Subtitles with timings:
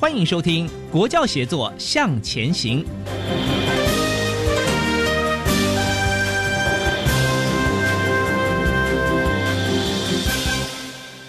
[0.00, 2.84] 欢迎收听《国教协作向前行》。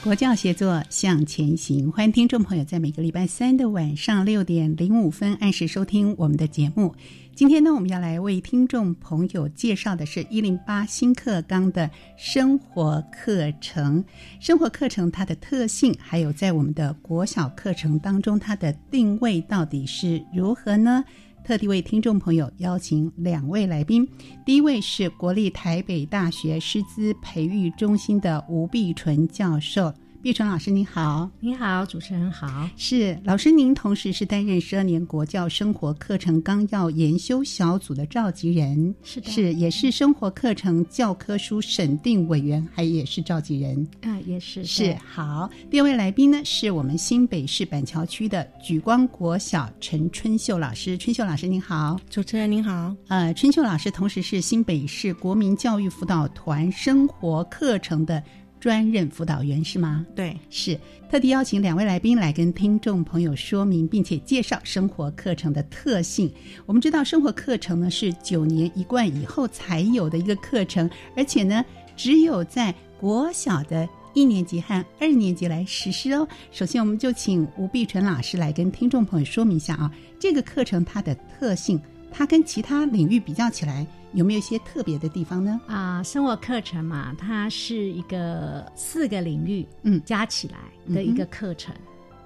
[0.09, 6.95] 佛教协作向前行，欢迎听众朋友在每个礼拜三的晚上六点零五分按时收听我们的节目。
[7.35, 11.87] 今天呢，我们要来为听众朋友介绍的是一零八新课纲的
[12.17, 14.03] 生活课程。
[14.39, 21.05] 生活课程它的特性，还有在我们的国小课程当中，它的定位到底是如何呢？
[21.43, 24.07] 特地为听众朋友邀请两位来宾，
[24.45, 29.91] 第一位是国立台北大学师资培育中心的吴碧纯教授。
[30.21, 32.69] 碧纯老师您好，您好，主持人好。
[32.75, 45.49] 是老师，您同时是担任十二年国教生活课程纲要研修小组的召集人，是的，是也是生活课程教科书审定委员，还也是召集人啊，也是是好。
[45.71, 52.93] 第二位来宾呢，是我们新北市板桥区的举光国小陈春秀老师，春秀老师您好，主持人您好。
[53.07, 58.21] 呃，春秀老师同时是新北市国民教育辅导团生活课程的。
[58.59, 60.05] 专任辅导员是吗？
[60.15, 60.77] 对，是
[61.09, 66.31] 特地邀请两位来宾来跟听众朋友说明，并且介绍生活课程的特性。
[66.65, 71.63] 我们知道，生活课程呢是九年一贯以后才有的一个课程，而且呢，
[71.95, 76.27] 只有在国小的一年级和二年级来实施哦。
[76.51, 81.79] 首先，我们就请吴碧纯老师来跟听众朋友说明一下啊，这个课程它的特性，
[82.11, 83.87] 它跟其他领域比较起来。
[84.13, 85.61] 有没有一些特别的地方呢？
[85.67, 90.57] 啊，生活课程嘛，它是一个四个领域嗯加起来
[90.93, 91.75] 的一个课程，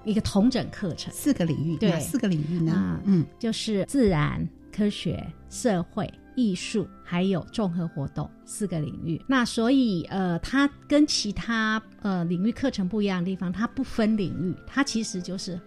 [0.04, 1.12] 一个同整课程。
[1.12, 2.98] 四个领域，对，四个领域呢？
[3.04, 9.22] 嗯，就是自然科学、社会、艺术，还有综合活动四个领域。
[9.28, 15.60] 那所以呃，它跟其他呃领域课程不一样的地方，它不分领域，它其实就是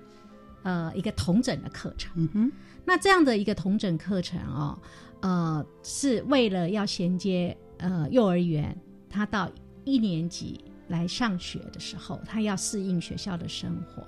[0.63, 2.11] 呃一个同整的课程。
[2.15, 2.51] 嗯哼，
[2.83, 4.75] 那这样的一个同整课程哦。
[5.21, 8.75] 呃，是为了要衔接呃幼儿园，
[9.09, 9.51] 他到
[9.83, 14.03] 一年级来上学的时候，他要适应学校的生活，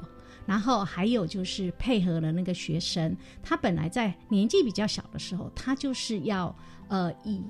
[0.46, 6.56] 然后还有就是配合了那个学生，他本来在年纪比较小的时候，他就是要
[6.90, 7.44] 呃以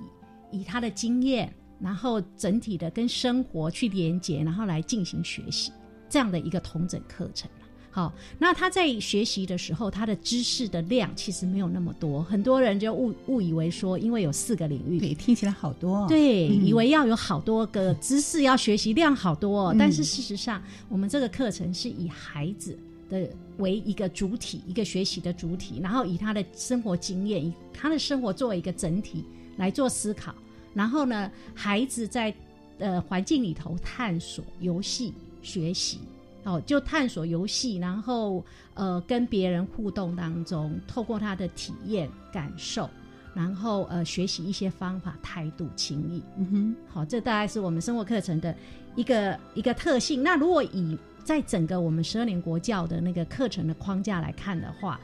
[0.52, 5.72] 以他的经验，然后整体的跟生活去连接，然后来进行学习
[6.10, 7.50] 这样的一个同整课程。
[7.92, 12.22] 好，那他在学习的时候，他的知识的量其实没有那么多。
[12.22, 16.08] 很多人就误误以为说，因为有四个领域，对，听起来好多。
[16.08, 22.78] 对，以为要有好多个知识要学习量好多，但是事实上，我们这个课程是以孩子
[23.10, 29.26] 的为一个主体，一个学习的主体，然后以他的生活经验，以他的生活作为一个整体
[29.58, 30.36] 来做思考，
[30.76, 32.32] 然后呢，孩子在
[32.78, 35.12] 呃环境里头探索、游戏、
[35.42, 36.02] 学习。
[36.46, 42.90] 哦，就探索游戏，然后呃跟别人互动当中，透过他的体验感受，
[43.34, 46.24] 然后呃学习一些方法、态度、情谊。
[46.38, 48.56] 嗯哼，好，这大概是我们生活课程的
[48.96, 50.24] 一个一个特性。
[50.24, 55.00] 那如果以在整个我们十二年国教的那个课程的框架来看的话，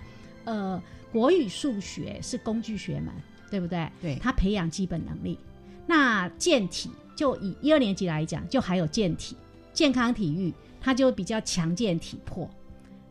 [0.45, 0.81] 呃，
[1.11, 3.13] 国语、数学是工具学门，
[3.51, 3.87] 对不对？
[4.01, 5.37] 对，它培养基本能力。
[5.85, 9.35] 那健体就以一二年级来讲，就还有健体、
[9.73, 10.53] 健康体育。
[10.85, 12.47] 他就比较强健体魄，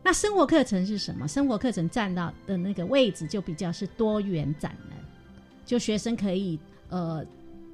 [0.01, 1.27] 那生活课程是什么？
[1.27, 4.97] 生活课程占到的那个位置就比较是多元展能，
[5.65, 6.57] 就学生可以
[6.87, 7.21] 呃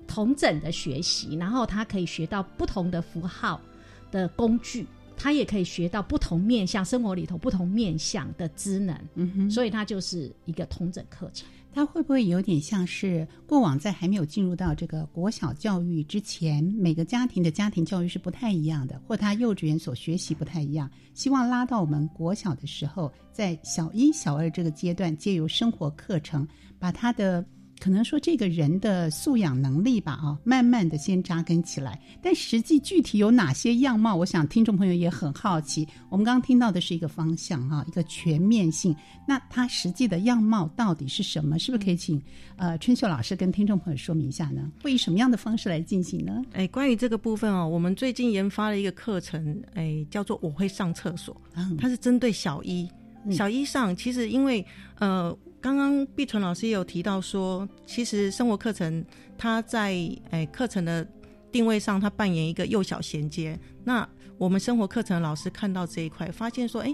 [0.08, 3.62] 同整的学习，然后他可以学到不同的符号
[4.10, 11.48] 的工具，他也可以学到不同面向生活里头不同面向的职能，嗯哼，所以它就是一个同整课程。
[11.74, 20.90] 它会不会有点像是过往在还没有进入到这个国小教育之前，每个家庭的家庭教育是不太一样的，或他幼稚园所学习不太一样？
[21.14, 26.48] 希望拉到我们国小的时候，在小一、小二这个阶段，借由生活课程，
[26.78, 27.46] 把他的。
[27.82, 32.00] 可能说这个人的素养能力吧，啊，慢慢的先扎根起来。
[32.22, 35.88] 但实际具体有哪些样貌，我想听众朋友也很好奇。
[36.08, 38.96] 我们刚刚听到的是一个方向，哈，一个全面性。
[39.28, 41.58] 那它实际的样貌到底是什么？
[41.58, 42.22] 是不是可以请
[42.56, 44.72] 呃春秀老师跟听众朋友说明一下呢？
[44.84, 46.40] 会以什么样的方式来进行呢？
[46.54, 51.36] 哎，关于这个部分哦，我们最近研发了一个课程，哎，叫做我会上厕所，
[51.80, 52.88] 它是针对小一，
[53.32, 53.96] 小一上。
[53.96, 54.64] 其实因为
[55.00, 55.36] 呃。
[55.62, 59.06] 刚刚碧纯老师也有提到说，其实生活课程
[59.38, 59.92] 它在
[60.32, 61.08] 诶课程的
[61.52, 63.58] 定位上，它扮演一个幼小衔接。
[63.84, 64.08] 那
[64.40, 66.94] 我们生活课程老师看到这一块，发现说，哎，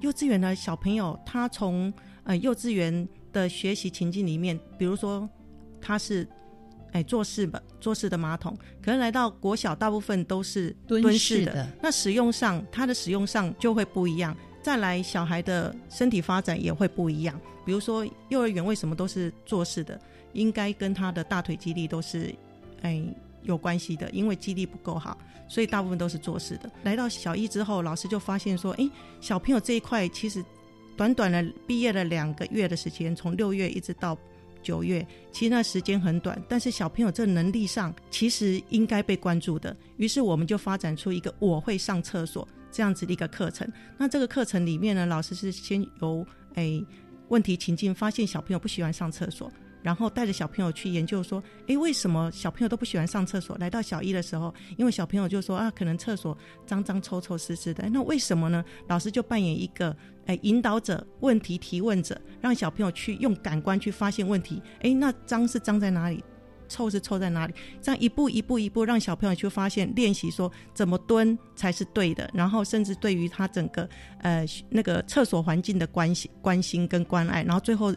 [0.00, 1.92] 幼稚园的小朋友他从
[2.24, 5.28] 呃幼稚园的学习情境里面，比如说
[5.78, 6.26] 他是
[6.92, 14.34] 哎坐式的坐式的马桶，可能来到国小大部分都是蹲式的，那使用上它的使用上就会不一样。
[14.62, 17.38] 再来，小孩的身体发展也会不一样。
[17.64, 20.00] 比如说，幼儿园为什么都是坐式的？
[20.34, 22.34] 应该跟他的大腿肌力都是，
[22.82, 23.02] 哎，
[23.42, 24.08] 有关系的。
[24.10, 25.18] 因为肌力不够好，
[25.48, 26.70] 所以大部分都是坐式的。
[26.84, 28.88] 来到小一之后，老师就发现说，哎，
[29.20, 30.44] 小朋友这一块其实
[30.96, 34.16] 短短的毕业了两个月的时间，从六月一直到
[34.62, 36.40] 九月，其实那时间很短。
[36.48, 39.76] 但是小朋友这能力上，其实应该被关注的。
[39.96, 42.46] 于是我们就发展出一个我会上厕所。
[42.72, 46.84] 这样子的一个课程，那这个课程里面呢，老师是先由诶
[47.28, 49.52] 问题情境发现小朋友不喜欢上厕所，
[49.82, 53.56] 然后带着小朋友去研究说，诶，为什么小朋友都不喜欢上厕所？
[53.58, 56.36] 来到小一的时候，因为小朋友就说啊，可能厕所
[56.66, 58.64] 脏脏臭臭湿湿的，那为什么呢？
[58.88, 59.96] 老师就扮演一个
[60.26, 64.62] 诶引导者、问题提问者，让小朋友去用感官去发现问题。
[64.80, 66.24] 诶，那脏是脏在哪里？
[66.72, 67.52] 臭是臭在哪里？
[67.82, 72.28] 这样一步一步一步，让小朋友去发现、练习说怎么蹲才是对的。
[72.32, 73.86] 然后甚至对于他整个
[74.22, 77.94] 呃那个厕所环境的关心、关心跟关爱，然后最后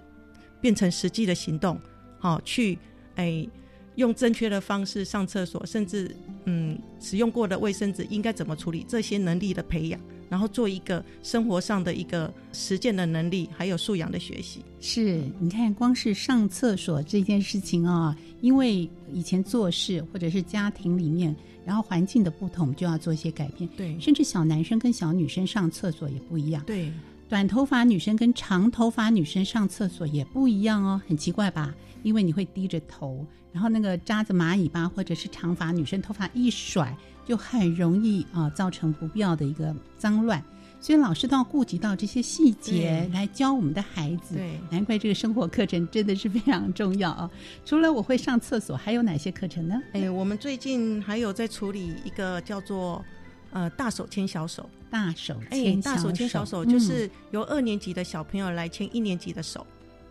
[0.59, 1.79] 变成实际的行动，
[2.19, 2.77] 好去
[3.15, 3.47] 哎
[3.95, 6.15] 用正确的方式上厕所，甚至
[6.45, 9.99] 嗯使用过的卫生纸应该怎么处理，这些能力的培养。
[10.27, 14.65] 然后做一个生活上的一个实践的能力，还有素养的学习。
[14.81, 21.33] 是，你看，光是上厕所这件事情啊，因为以前做事或者是家庭里面，
[21.63, 23.69] 然后环境的不同，就要做一些改变。
[23.77, 26.61] 对，甚至小男生跟小女生上厕所也不一样。
[26.65, 26.91] 对，
[27.29, 31.73] 短头发女生跟长头发女生上厕所也不一样哦，很奇怪吧？
[32.01, 33.23] 因为你会低着头，
[33.55, 36.95] 然后那个扎着马尾巴或者是长发女生头发一甩。
[37.27, 40.39] 就很容易啊，造成不必要的一个脏乱，
[40.79, 44.35] 所以老师都要顾及到这些细节来教我们的孩子。
[44.35, 47.27] 对，难怪这个生活课程真的是非常重要啊！
[47.65, 49.81] 除了我会上厕所，还有哪些课程呢？
[49.93, 53.03] 哎，我们最近还有在处理一个叫做
[53.49, 59.65] 呃大手牵小手，大手牵大手牵小手，就是由二年级的小朋友来牵一年级的手。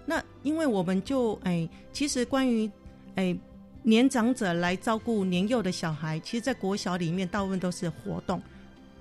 [0.05, 2.69] 那因为我们就哎，其实关于
[3.17, 3.37] 哎。
[3.87, 8.41] 年长者来照顾年幼的小孩，其实，在国小里面，大部分都是活动。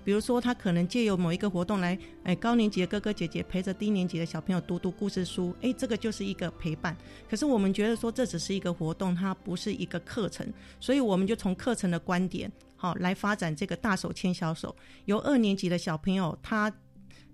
[0.03, 6.97] 比如说，他可能借由某一个活动来，哎，高年级的哥哥姐姐陪着低年级的小朋友读读故事书，哎，这个就是一个陪伴。
[7.29, 10.45] 可是我们觉得说，这只是一个活动，它不是一个课程，
[10.81, 16.69] 所以我们就从课程的观点，好来发展这个大手牵小手，由二年级的小朋友，他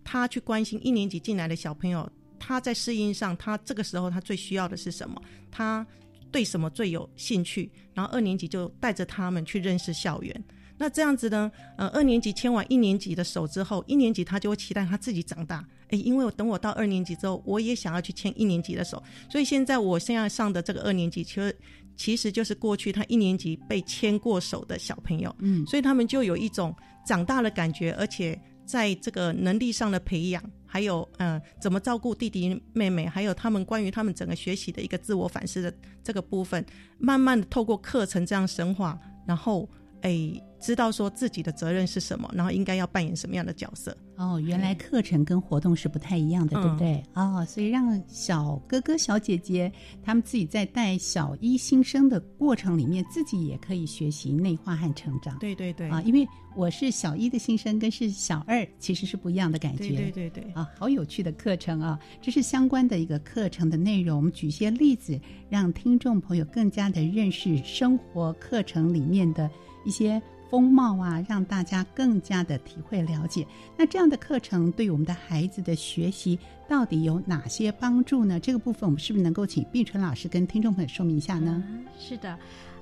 [0.03, 5.20] 他去关心一年级进来的小朋友，他在适应上，他这个时候他最需要的是什么？
[5.50, 5.84] 他。
[6.31, 7.71] 对什么最有兴趣？
[7.93, 10.43] 然后二年级就带着他们去认识校园。
[10.77, 11.51] 那这样子呢？
[11.77, 15.65] 呃，二年级牵完一年级的手之后，一年级他就会期待他自己长大。
[15.89, 19.03] 诶，因为我等我到二年级之后，我也想要去牵一年级的手。
[19.29, 21.57] 所以现在我现在上的这个二年级，其实
[21.98, 25.36] 其实就是过去他一年级被牵过手的小朋友。
[25.39, 26.74] 嗯，所以他们就有一种
[27.05, 30.41] 长大的感觉，而且在这个能力上的培养。
[30.72, 35.74] 还有，嗯，怎么照顾弟弟妹妹，还有他们关于他们整个学习的一个自我反思的
[36.04, 36.64] 这个部分，
[37.00, 39.68] 慢慢的透过课程这样深化，然后，
[40.02, 43.96] 哎，知道说自己的责任是什么，然后应该要扮演什么样的角色。
[44.18, 47.01] 哦，原来课程跟活动是不太一样的，对不对？
[47.13, 49.72] 哦，所以让小哥哥、小姐姐
[50.04, 55.38] 他们自己在带小一新生的过程里面，自己也可以学习内化和成长。
[55.39, 55.89] 对对对。
[55.89, 59.96] 啊，因为我是小一的新生，跟是小二其实是不一样的感觉。
[59.96, 60.44] 对对对。
[60.54, 61.98] 啊，好有趣的课程啊！
[62.22, 64.18] 这是相关的一个课程的内容。
[64.18, 65.18] 我们举些例子，
[65.50, 69.50] 让听众朋友更加的认识生活课程里面的
[69.86, 70.22] 一些。
[70.50, 73.46] 风貌啊，让大家更加的体会了解。
[73.77, 78.39] 那这样的课程对我们的孩子的学习到底有哪些帮助呢？
[78.39, 81.63] 这个部分我们是不是能够请碧纯老师跟听众朋友说明一下呢？
[82.00, 82.38] 是的。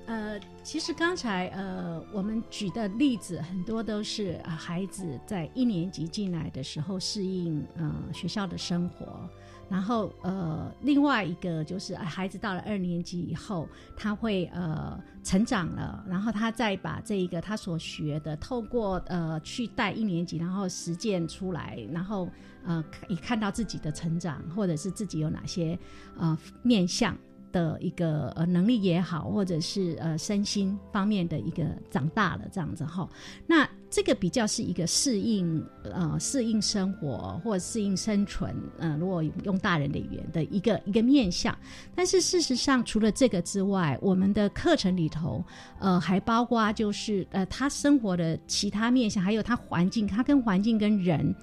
[0.06, 9.30] 呃，其实刚才呃，我们举的例子很多都是孩子在一年级进来的时候适应呃学校的生活，
[9.70, 22.30] 然后呃，另外一个就是孩子到了二年级以后，他会呃成长了，然后他再把这一个他所学的透过呃去带一年级，然后实践出来，然后
[22.66, 25.78] 呃以看到自己的成长，或者是自己有哪些
[26.18, 27.18] 呃面相。
[27.52, 33.08] 的一个呃能力也好，或者是呃身心方面的一个长大了这样子哈，
[33.46, 41.58] 那这个比较是一个适应呃适应生活或适应生存，呃，如果用大人的语言的一个一个面向。
[41.96, 45.44] 但是事实上，除了这个之外，我们的课程里头
[45.80, 51.34] 呃还包括就是呃他生活的其他面向，还有他环境，他跟环境跟人。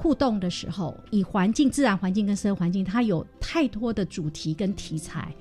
[0.00, 5.34] 互动的时候，以环境、自然环境跟生活环境，它有太多的主题跟题材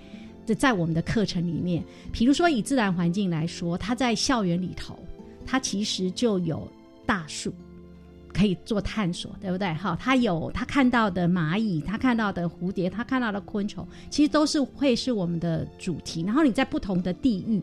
[0.47, 1.83] 这在我们的课程里面。
[2.11, 4.97] 比如说，以自然环境来说，它在校园里头，
[5.45, 6.67] 它其实就有
[7.05, 7.53] 大树
[8.33, 9.71] 可以做探索，对不对？
[9.75, 16.23] 哈，它有它看到的蚂蚁，它看到的蝴蝶，它看到的昆虫，其实都是会是我们的主题。
[16.23, 17.61] 然后你在不同的地域。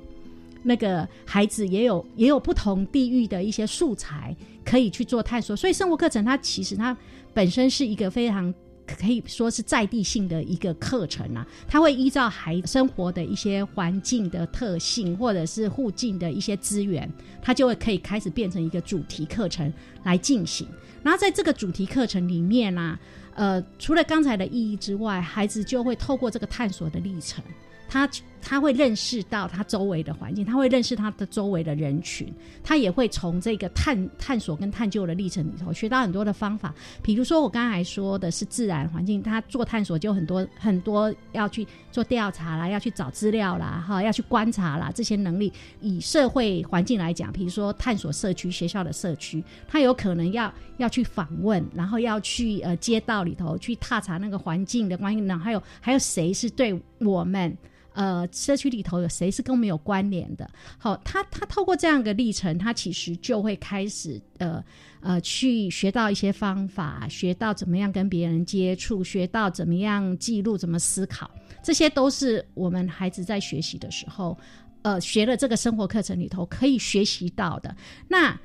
[0.65, 6.97] 那个孩子也有也有不同地域的一些素材可以去做探索，所以生活课程它其实它
[7.33, 8.53] 本身是一个非常
[8.87, 20.67] 可以说是在地性的一个课程啊，它会依照孩生活的一些环境的特性或者是附近的一些资源，它就会可以开始变成一个主题课程来进行。
[21.03, 22.99] 然后在这个主题课程里面呢，
[23.35, 27.45] 呃，除了刚才的意义之外，孩子就会透过这个探索的历程。
[27.87, 28.09] 他
[28.47, 32.31] 他会认识到他周围的环境，他会认识他的周围的人群，
[32.63, 36.75] 他也会从这个探探索跟探究的历程里头学到很多的方法。
[37.03, 45.51] 比如说我刚才说的是自然环境，他做探索就很多很多要去做调查啦，要去找资料啦，哈，要去观察啦，这些能力。
[45.81, 57.57] 以社会环境来讲，比如说探索社区学校的社区，他有可能要要去访问，然后要去呃街道里头去踏查那个环境的关系，然后还有还有谁是对我们。
[57.95, 60.51] 呃，社区里头有谁是跟我们有关联的？
[60.77, 64.63] 好，他他透过这样的历程，他其实就会开始呃
[65.01, 71.31] 呃去学到一些方法，学到怎么样跟别人接触，学到怎么样记录，怎么思考，
[71.63, 74.37] 这些都是我们孩子在学习的时候，
[74.83, 77.77] 呃，学了这个生活课程里头可以学习到的。
[78.09, 78.37] 那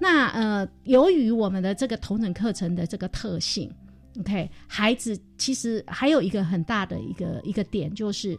[0.00, 3.72] 那呃，由于我们的这个同等课程的这个特性
[4.18, 8.36] ，OK，孩子其实还有一个很大的一个一个点就是。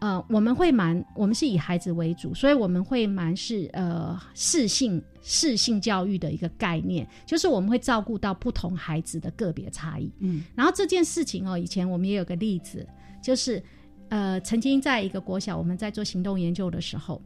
[0.00, 10.10] 呃，我们会蛮，我们是以孩子为主，所以我们会蛮是呃适性适性教育的一个概念，就是我们会照顾到不同孩子的个别差异。
[10.20, 12.86] 嗯，然后这件事情哦，以前我们也有个例子，
[13.22, 13.62] 就是
[14.08, 17.22] 呃，曾经在一个国小，我们在做行动研究的时候，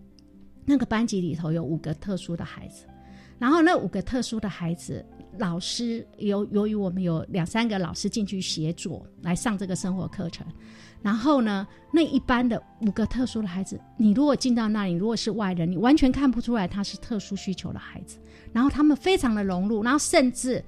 [0.64, 2.86] 那个班级里头有五个特殊的孩子，
[3.38, 5.06] 然后那五个特殊的孩子，
[5.38, 10.44] 老师由由于我们有两三个老师进去协助来上这个生活课程。
[11.04, 18.18] 然后呢，那一般的五个特殊的孩子，你如果进到那里，如果是外人，你完全看不出来他是特殊需求的孩子。
[18.54, 20.64] 然后他们非常的融入，然后甚至，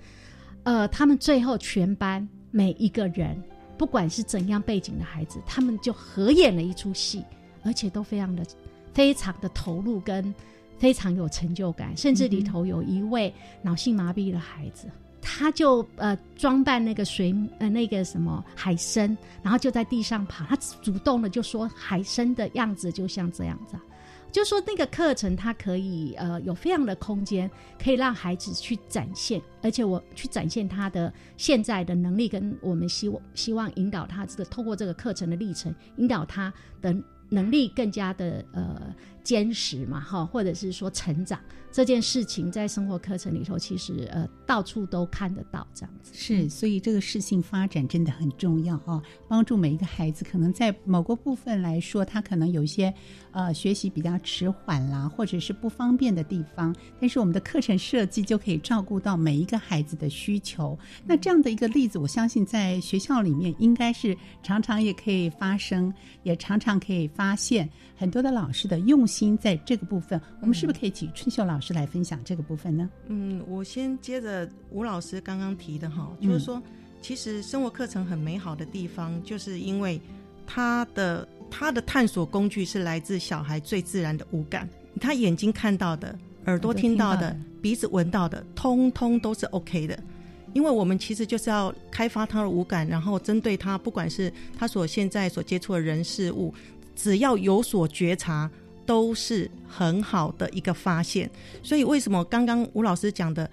[0.65, 3.43] 呃，他们最后全班每一个人，
[3.79, 7.25] 不管是怎样背景的孩子，他们就合演了一出戏，
[7.65, 8.45] 而且都非常的、
[8.93, 10.35] 非常的投入跟
[10.77, 11.97] 非常有成就感。
[11.97, 14.87] 甚至里头有一位脑性麻痹的孩子。
[15.29, 20.45] 他就呃装扮那个水呃那个什么海参，然后就在地上爬。
[20.47, 23.77] 他主动的就说海参的样子就像这样子，
[24.31, 27.51] 就说那个课程它可以呃有非常的空间，
[27.83, 36.95] 可以让孩子去展现，而且我去展现他的现在的能力，跟我们希望希望引导他这个透过这个课程的历程，引导他的
[37.29, 38.95] 能力更加的呃
[39.27, 41.41] 坚实嘛哈，或者是说成长。
[41.73, 46.11] 这件事情在生活课程里头，其实呃到处都看得到这样子。
[46.15, 50.25] 是，所以这个适性发展真的很重要啊，帮助每一个孩子。
[50.25, 52.95] 可能在某个部分来说，他可能有一些
[53.33, 60.79] 呃学习比较迟缓啦，或者是不方便的地方，但是我们的课程设计就可以照顾到每一个孩子的需求。
[61.05, 65.93] 那这样的一个例子，我相信在学校里面应该是常常也可以发生，
[66.23, 70.21] 也常常可以发现很多的老师的用心在这个部分。
[70.41, 71.73] 我们是不是可以请春秀老师？
[71.73, 72.91] 来分享这个部分呢？
[73.07, 76.63] 嗯，我先接着吴老师刚刚提的哈，就是说，
[77.01, 80.01] 其实生活课程很美好的地方，就是因为
[80.47, 84.69] 他的他的探索工具是来自小孩最自然的五感，
[85.01, 89.99] 他眼睛看到的、耳朵听到的耳朵听到的、鼻子闻到的，通通都是 OK 的。
[90.55, 96.55] 因为我们其实就是要开发他的五感，然后针对他，不管是他所现在所接触的人事物，
[96.95, 98.51] 只要有所觉察，
[98.87, 101.29] 都是很好的一个发现。
[101.63, 103.51] 所以为什么刚刚吴老师讲的，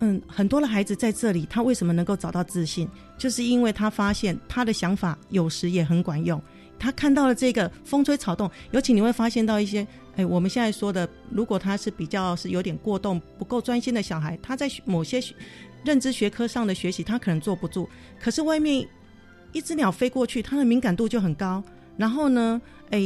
[0.00, 6.40] 嗯，很多的孩子在这里，他为什么能够找到自信，就是因为他发现他的想法有时也很管用。
[6.78, 15.18] 他看到了这个风吹草动，尤其你会发现到一些，哎，我们现在说的，如果他是比较是有点过动、不够专心的小孩，他在某些
[15.84, 17.88] 认知学科上的学习，他可能坐不住。
[18.20, 18.86] 可是外面
[19.52, 21.64] 一只鸟飞过去，他的敏感度就很高。
[21.96, 22.60] 然后呢，
[22.90, 23.00] 哎，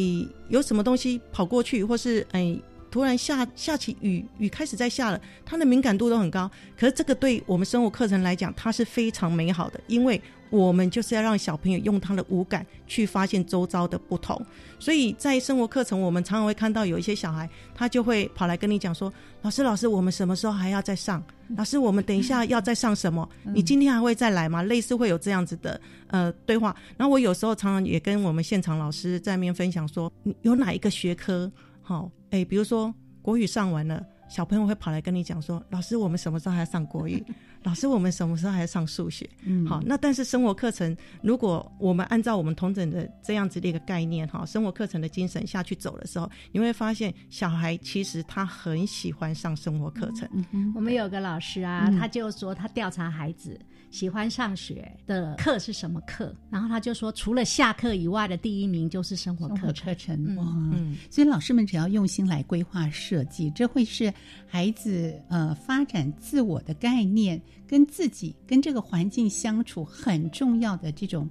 [0.49, 2.59] 有什么东西跑过去，或是哎，
[2.91, 6.51] 突然下下起雨，雨开始在下了，他的敏感度都很高。
[6.77, 10.21] 可是这个对我们生活课程来讲，它是非常美好的，因为
[10.51, 14.45] 我们就是要让小朋友用他的五感去发现周遭的不同。
[14.81, 21.23] 所以在生活课程，我们常常会看到有一些小孩，他就会跑来跟你讲说：“老师，老师，我们什么时候还要再上？
[21.57, 23.29] 老师，我们等一下要再上什么？
[23.45, 26.75] 你今天还会再来吗？”类似会有这样子的呃对话。
[26.97, 31.51] 然后我有时候常常也跟我们现场老师在面分享说，有哪一个学科
[31.83, 32.11] 好？
[32.31, 37.25] 哎，比如说国语上完了，小朋友会跑来跟你讲说：“老师，我们什么时候还要上国语？”
[37.63, 39.29] 老师，我们什么时候还要上数学？
[39.45, 50.29] 嗯，好，那但是生活课程，如果我们按照我们同整的这样子的一个概念，哈，生活课程的精神下去走的时候，你会发现小孩其实他很喜欢上生活课程。
[50.53, 53.59] 嗯我们有个老师啊，嗯他就说他调查孩子
[53.91, 59.85] 喜欢上学的课是什么课，然后他就说除了下课以外的第一名就是生活课程。
[59.87, 64.13] 课程嗯哇，嗯，所以老师们只要用心来规划设计，这会是
[64.47, 71.29] 孩子呃发展自我的概念，跟自己跟这个环境相处很重要的这种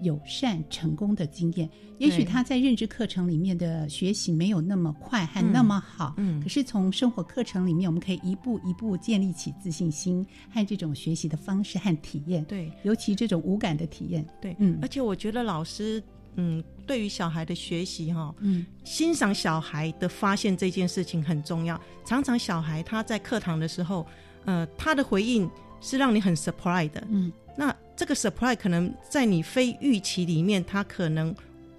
[0.00, 1.68] 友善成功的经验。
[1.98, 6.42] 也许他在认知课程里面的学习没有那么快和嗯那么好，嗯。
[6.42, 12.70] 可是从生活课程里面，我们可以一步一步建立起自信心和这种学习的方式和体验，对。
[12.82, 14.76] 尤其这种无感的体验，对，嗯。
[14.82, 16.02] 而且我觉得老师，
[16.34, 18.66] 嗯，对于小孩的学习，哈，嗯。
[18.82, 21.80] 欣赏小孩的发现这件事情很重要。
[22.04, 24.04] 常常小孩他在课堂的时候，
[24.44, 25.48] 呃，他的回应
[25.80, 27.02] 是让你很 surprise 的。
[27.10, 31.34] 嗯，那这个 surprise 可能在你非预期里面，他可能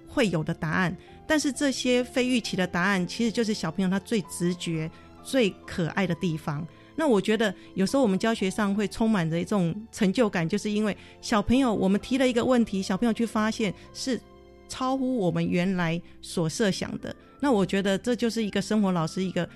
[0.08, 4.90] 会有的答案，但是这些非预期的答案，其实就是小朋友他最直觉、
[5.22, 6.66] 最可爱的地方。
[6.98, 14.18] 那我觉得有时候我们教学上会充满着一种成就感，就是因为小朋友我们提了一个问题，小朋友去发现是
[14.66, 17.14] 超乎我们原来所设想的。
[17.38, 19.46] 那我觉得这就是一个生活老师一个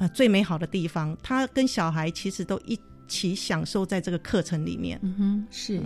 [0.00, 4.98] 呃最美好的地方，他跟小孩其实都一起享受在这个课程里面。
[5.02, 5.80] 嗯哼，是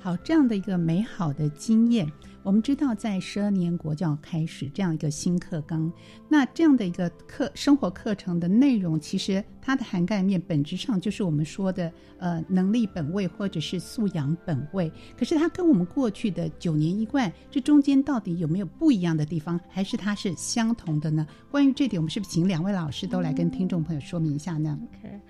[0.00, 2.10] 好这样的一个美好的经验。
[2.44, 5.92] 我们知道，在十二年国教开始这样一个新课纲，
[6.30, 14.90] 那这样的一个课生活课程的内容，其实它的涵盖面本质上就是我们说的呃能力本位或者是素养本位。
[15.18, 21.26] 可是它跟我们过去的九年一贯这中间到底有没有不一样的地方，还是它是相同的呢？
[21.50, 25.20] 关于这点，我们是不是请两位老师都来跟听众朋友说明一下呢？OK，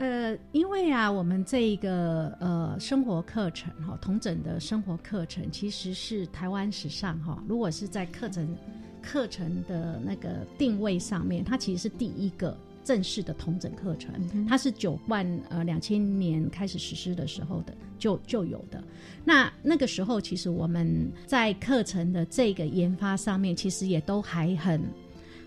[0.00, 8.56] 呃，因为啊，我们这一个呃生活课程哈，同整的生活课程其实是台湾史上哈，如果是在课程
[9.02, 18.82] 课程的那个定位上面，它其实是第一个正式的同整课程，它是九万呃两千年开始实施的时候的就就有的。
[19.22, 24.80] 那那个时候，其实我们在课程的这个研发上面，其实也都还很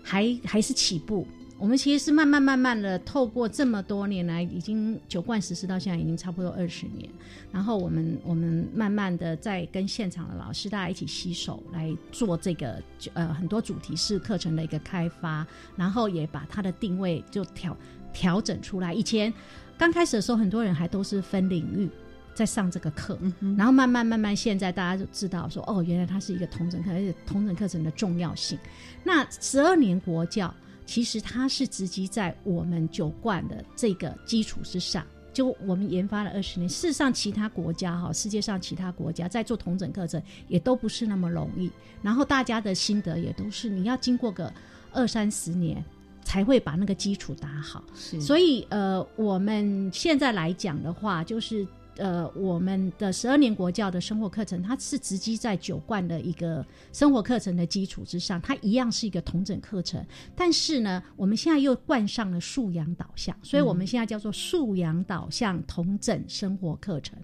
[0.00, 1.26] 还还是起步。
[1.58, 7.08] 我们其实是慢慢慢慢的透过这么多年来，已经九贯实施到现在已经差不多二十年，
[7.52, 12.82] 然后我们我们慢慢的在跟现场的老师大家一起携手来做这个
[13.14, 17.76] 呃很多主题式课程的一个开发，然后也把它的定位就调
[18.12, 18.92] 调整出来。
[18.92, 19.32] 以前
[19.78, 21.88] 刚开始的时候，很多人还都是分领域。
[22.34, 23.16] 在上这个课，
[23.56, 28.58] 然后慢慢慢慢，现在大家就知道说，哦，原来它是一个同整课，而且同整课程的重要性。
[29.04, 30.52] 那十二年国教，
[30.86, 35.04] 其实它是直击在我们九贯的这个基础之上。
[35.32, 41.68] 就我们研发了二十年，事实上其他国家哈，世界上其他国家在做同整课程也都不是那么容易。
[42.02, 44.52] 然后大家的心得也都是，你要经过个
[44.92, 45.84] 二三十年
[46.22, 47.82] 才会把那个基础打好。
[47.96, 60.04] 是所以呃，我们现在来讲的话，就是呃，我们的十二年国教的生活课程，它是直击在九贯的一个生活课程的基础之上，它一样是一个同整课程。
[60.34, 67.18] 但是呢，我们现在又冠上了素养导向，所以我们现在叫做素养导向同整生活课程。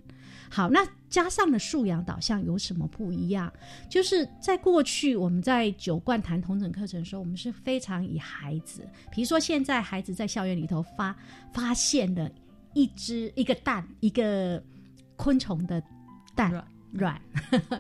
[0.53, 3.53] 好，那加上了素养导向有什么不一样？
[3.89, 11.17] 就是在过去我们在九冠谈同整课程的时候，我们是非常以孩子，比如说现在孩子在校园里头发
[11.53, 12.29] 发现了
[12.75, 14.63] 一只一个蛋，一个
[15.17, 15.83] 昆虫的
[16.35, 17.21] 蛋卵卵，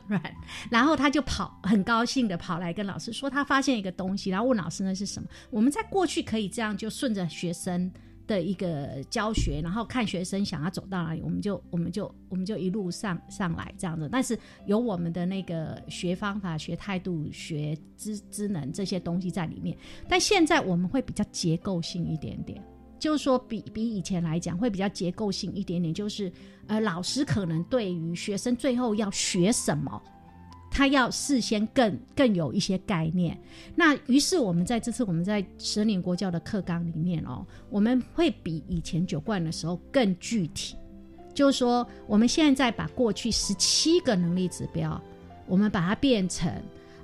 [0.70, 5.28] 然后他就跑，很高兴的跑来跟老师说他发现一个东西，然后问老师那是什么。
[5.50, 7.90] 我们在过去可以这样就顺着学生。
[8.26, 14.08] 的一个教学，然后看学生想要走到哪里，我们就我们就我们就一路上上来这样子。
[14.12, 19.76] 但是有我们的那个学方法、学态度、学知知能这些东西在里面。
[20.08, 22.62] 但现在我们会比较结构性一点点，
[23.00, 26.32] 就是说比比以前来讲会比较结构性一点点，就是
[26.68, 30.00] 呃老师可能对于学生最后要学什么。
[30.72, 33.36] 他要事先更更有一些概念，
[33.74, 40.76] 那于是我们在这次我们在十年国教的课纲里面哦，我们会比以前九冠的时候更具体，
[41.34, 44.98] 就是说我们现在把过去十七个能力指标，
[45.48, 46.48] 我们把它变成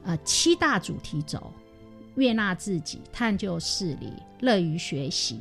[0.05, 1.53] 呃七大主题轴：
[2.15, 5.41] 悦纳自己、探究事理、乐于学习，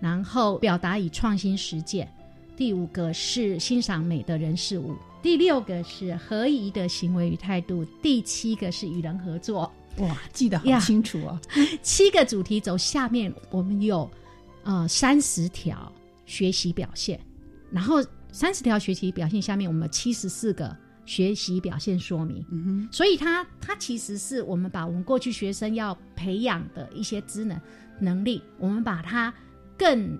[0.00, 2.08] 然后表达与创新实践。
[2.56, 4.96] 第五个是欣赏美的人事物。
[5.22, 9.70] 第六个是合宜的行为与态度，第七个是与人合作。
[9.98, 11.38] 哇，记得好清楚哦！
[11.82, 14.10] 七个主题轴下面我们有
[14.62, 15.92] 呃三十条
[16.24, 17.20] 学习表现，
[17.70, 17.96] 然后
[18.30, 22.42] 三十条学习表现下面我们七十四个学习表现说明。
[22.50, 27.60] 嗯哼，所以它它其实是我们把我们过去学生要培养的一些职能
[27.98, 29.34] 能力，我们把它
[29.80, 30.18] 更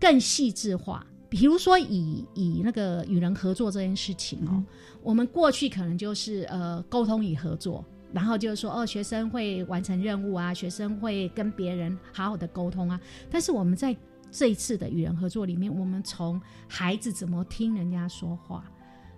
[0.00, 1.06] 更细致化。
[1.28, 4.64] 比如说，以以那个与人合作这件事情哦，
[5.02, 13.00] 我们过去可能就是呃沟通与合作，然后就是说哦，学生会完成任务啊，学生会跟别人好好的沟通啊。
[13.28, 13.94] 但是我们在
[14.30, 18.64] 这一次的与人合作里面，我们从孩子怎么听人家说话，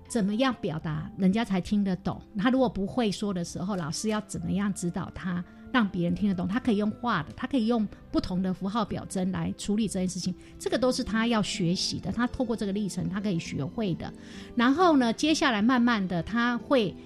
[0.09, 2.19] 怎么样表达，人家才听得懂。
[2.39, 5.45] 他如果不会说的时候，老师要怎么样指导他？
[5.77, 12.11] 让别人听得懂，他可以用画的，他可以用不同的符号表征来处理这件事情，这个都是他要学习的。
[12.11, 14.11] 他透过这个历程，他可以学会的。
[14.55, 16.97] 然后呢，接下来慢慢的，他会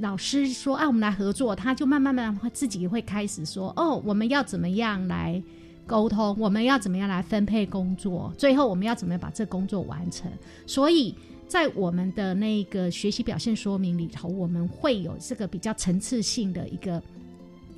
[0.00, 5.42] 老师说：“啊，我们来合作。”他就慢慢慢慢自己会开始说：“哦，我们要怎么样来
[5.86, 6.36] 沟通？
[6.38, 8.30] 我们要怎么样来分配工作？
[8.36, 10.30] 最后我们要怎么样把这工作完成？”
[10.68, 11.14] 所以
[11.48, 17.02] 在我们的那个学习表现说明里头，我们会有这个比较层次性的一个。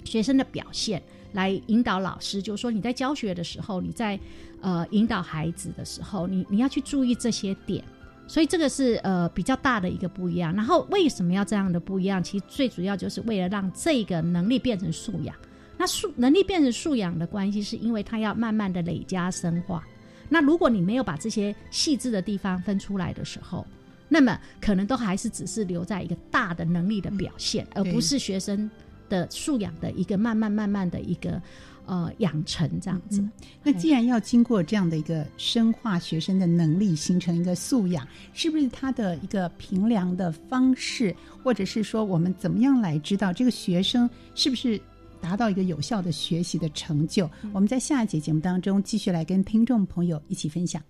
[0.05, 4.19] 学生的表现来引导老师，就是说你在教学的时候，你在
[4.61, 7.83] 呃引导孩子的时候，你你要去注意这些点，
[8.27, 10.55] 所以这个是呃比较大的一个不一样。
[10.55, 12.23] 然后为什么要这样的不一样？
[12.23, 15.35] 其实最主要就是为了让这个能力变成素养。
[15.79, 19.83] 那素能力变成素养的关系，是因为它要慢慢的累加深化。
[20.29, 23.67] 那如果你没有把这些细致的地方分出来的时候，
[24.09, 28.71] 那么可能都还是只是留在一个大的能力的表现，而不是学生。
[29.13, 31.41] 的素养的一个慢慢慢慢的一个
[31.85, 33.23] 呃养成这样子，
[33.63, 44.81] 那既然要经过这样的一个深化学生的能力，形成一个素养，是不是他的一个评量的方式，或者是说我们怎么样来知道这个学生是不是
[45.21, 47.29] 达到一个有效的学习的成就？
[47.53, 50.83] 我们在下一节节目当中继续来跟听众朋友一起分享。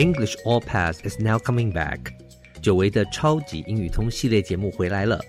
[0.00, 1.98] English All Pass is now coming back，
[2.62, 5.20] 久违的超级英语通系列节目回来了。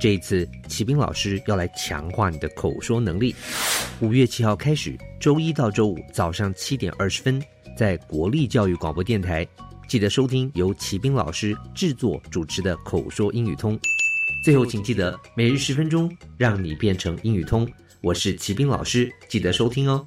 [0.00, 3.34] 这一次，骑兵老师要来强化你的口说能力。
[3.98, 7.42] 五月七号开始，周一到周五早上七点二十分，
[7.76, 9.44] 在国立教育广播电台，
[9.88, 13.76] 记得收听由骑兵老师制作主持的口说英语通。
[14.44, 16.08] 最后，请记得每日十分钟，
[16.38, 17.68] 让你变成英语通。
[18.00, 20.06] 我是骑兵老师，记得收听哦。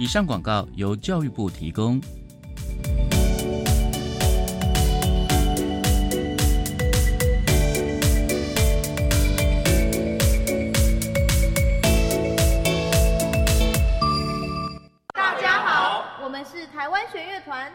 [0.00, 2.00] 以上广告由教育部提供。
[15.12, 17.72] 大家好，我们是台湾弦乐团，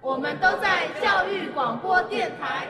[0.00, 2.68] 我们都在教育广播电台。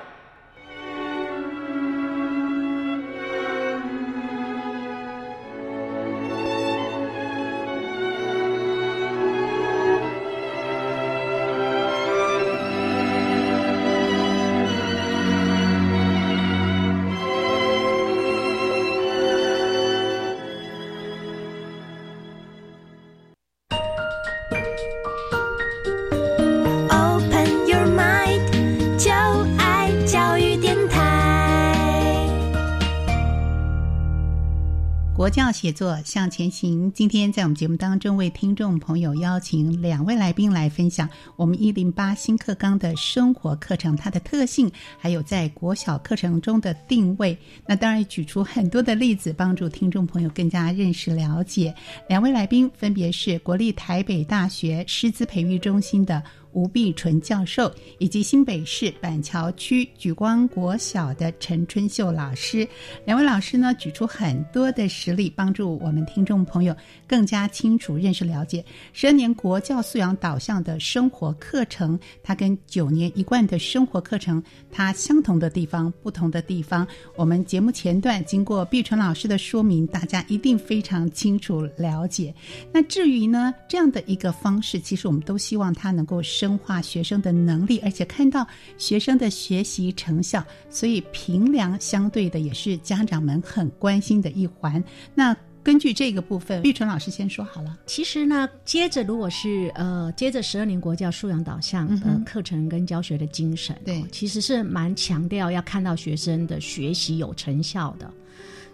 [35.56, 36.92] 写作向前行。
[36.92, 47.34] 今天在我们节目当中，为听众朋友邀请两位来宾来分享我们一零八新课纲的生活课程它的特性，还有在国小课程中的定位。
[47.66, 51.74] 那当然举出很多的例子，帮助听众朋友更加认识了解。
[52.06, 56.22] 两位来宾分别是国立台北大学师资培育中心的。
[56.56, 62.66] 吴碧纯教授以及新北市板桥区举光国小的陈春秀老师，
[63.04, 66.74] 两位老师呢举出很多的实例，帮助我们听众朋友
[67.06, 68.64] 更加清楚认识了解
[68.94, 74.42] 十二年国教素养导向的生活课程，它跟九年一贯的生活课程
[74.72, 76.88] 它相同的地方、不同的地方。
[77.16, 82.34] 我们节目前段经过碧纯老师的说明，大家一定非常清楚了解。
[82.72, 86.45] 那至于呢这样的一个方式，其实我们都希望它能够生。
[86.46, 88.46] 深化学生的能力，而且看到
[88.78, 94.82] 学生的学习成效，所以评量相对的也是家长们很关心的一环。
[95.12, 97.76] 那根据这个部分，玉纯老师先说好了。
[97.84, 108.08] 其实呢，接着如果是呃，接着十二年国教素养导向的课程跟教学的精神，对，其实是蛮强调要看到学生的学习有成效的。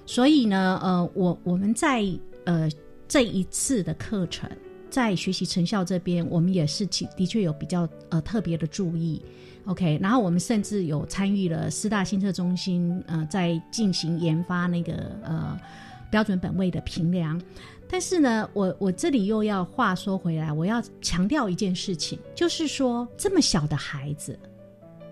[0.05, 2.05] 所以呢，呃，我我们在
[2.45, 2.69] 呃
[3.09, 4.47] 这一次的课程。
[4.93, 9.23] 在学习成效这边，我们也是其的确有比较呃特别的注意
[9.65, 14.93] ，OK，然后我们甚至有参与了四大新测中心呃在进行研发那个
[15.25, 15.59] 呃
[16.11, 17.41] 标准本位的评量，
[17.89, 24.39] 但是呢，我我这里又要话说回来，我要强调一件事情，就是说这么小的孩子。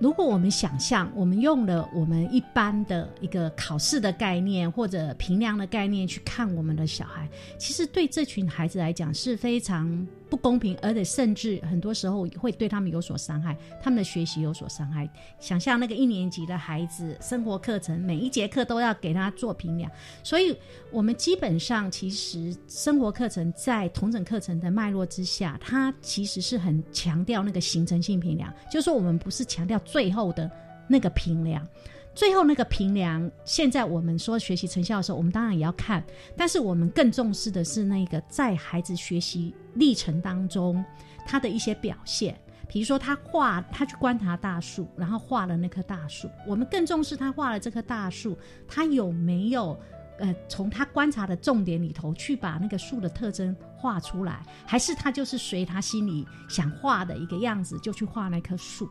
[0.00, 10.06] 如果我们想象，我们用了我们一般的一个考试的概念或者评量的概念去看我们的小孩，其实对这群孩子来讲是非常。
[10.30, 15.10] 不公平，而且甚至很多时候会对他们有所伤害，他们的学习有所伤害。
[15.40, 19.90] 想象那个一年级的孩子，生活课程每一节课都要给他做评量，
[20.22, 20.56] 所以
[20.92, 30.48] 我们基本上其实生活课程在同整课程的脉络之下，它其实是很强调那个形成性评量，就是说我们不是强调最后的
[30.88, 31.66] 那个评量。
[32.14, 36.04] 最后那个评量，现在我们说学习成效的时候，我们当然也要看，
[36.36, 40.84] 但是我们更重视的是那个在孩子学习历程当中
[41.26, 42.38] 他的一些表现。
[42.68, 49.76] 比如说他画，他去观察大树，然后画了那棵大树，我们更重视他画了这棵大树，他有没有
[50.20, 58.88] 呃从他观察的重点里头去把那个树的特征画出来，还是他就是随他心里想画的一个样子就去画那棵树。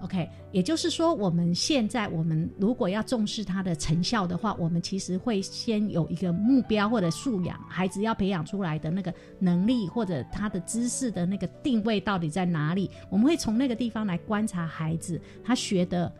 [0.00, 12.88] OK，也就是说，我们现在我们如果要重视它的成效的话，我们其实会先有一个目标或者素养，孩子要培养出来的那个能力或者他的知识的那个定位到底在哪里？
[13.10, 16.12] 我们会从那个地方来观察孩子他学的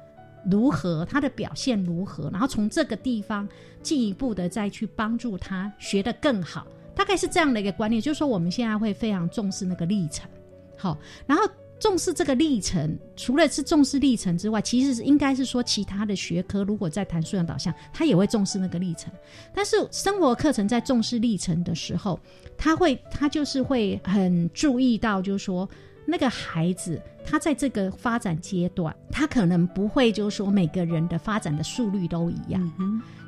[0.51, 3.49] 如何，他的表现如何，然后从这个地方
[3.81, 6.67] 进一步的再去帮助他学得更好。
[6.97, 10.29] 大概是这样的一个观念，就是说我们现在会非常重视那个历程，
[10.77, 11.45] 好，然后。
[11.81, 19.12] 重视这个历程，除了是重视历程之外，其实是应该是说其他的学科，如果在谈素养导向，他也会重视那个历程。
[19.55, 22.19] 但是生活课程在重视历程的时候，
[22.57, 25.69] 他会他就是会很注意到，就是说
[26.05, 32.73] 那个孩子他在这个发展阶段，他可能不会就是说每个人的发展的速率都一样。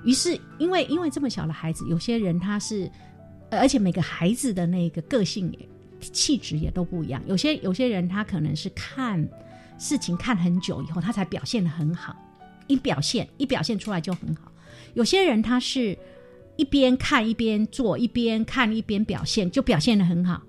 [0.05, 2.91] 于是因为因为这么小的孩子，有些人他是，
[3.51, 5.69] 而且每个孩子的那个个性也。
[6.01, 9.29] 气质也都不一样，有些有些人他可能是看
[9.79, 12.17] 事情看很久以后，他才表现的很好，
[12.67, 14.51] 一表现一表现出来就很好。
[14.95, 15.97] 有些人他是
[16.57, 20.43] 一边看一边做，一边看一边表现，就表现的很好。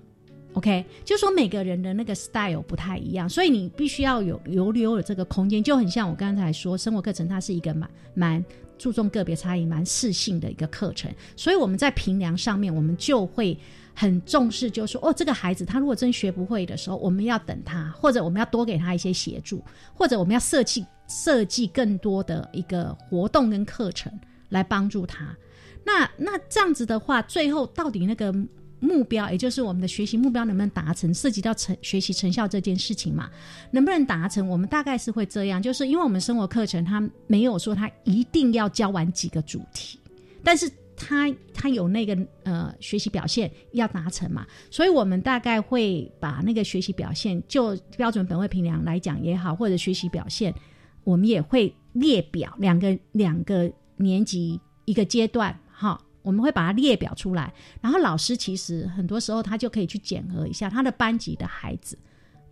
[0.54, 8.44] OK，就说每个人的那个 style 不太一样，所以你必须要有留留有这个空间，就很像我刚才说，生活课程它是一个蛮蛮
[8.76, 13.56] 注重个别差异、蛮适性的一个课程，所以我们在评量上面，我们就会。
[13.94, 19.62] 很重视，就是说哦，这个孩子他如果真学不会的时候，我们要等他，或者我们要多给他一些协助，
[19.94, 24.12] 或者我们要设计设计更多的一个活动跟课程
[24.48, 25.36] 来帮助他。
[25.84, 28.32] 那那这样子的话，最后到底那个
[28.80, 33.28] 目标，也就是我们的学习目标能不能达成，涉及到成学习成效这件事情嘛？
[33.70, 34.48] 能不能达成？
[34.48, 39.98] 我们大概是会这样，就是因为我们生活课程它没有说它一定要教完几个主题，
[40.42, 40.70] 但是。
[41.04, 50.54] 他他有那个呃学习表现要达成嘛，所以我们大概会把那个学习表现就标准本位评量来讲也好，或者学习表现，
[51.02, 61.98] 我们也会列表两个两个年级一个阶段哈，我们会把它列表出来，然后老师其实很多时候他就可以去检核一下他的班级的孩子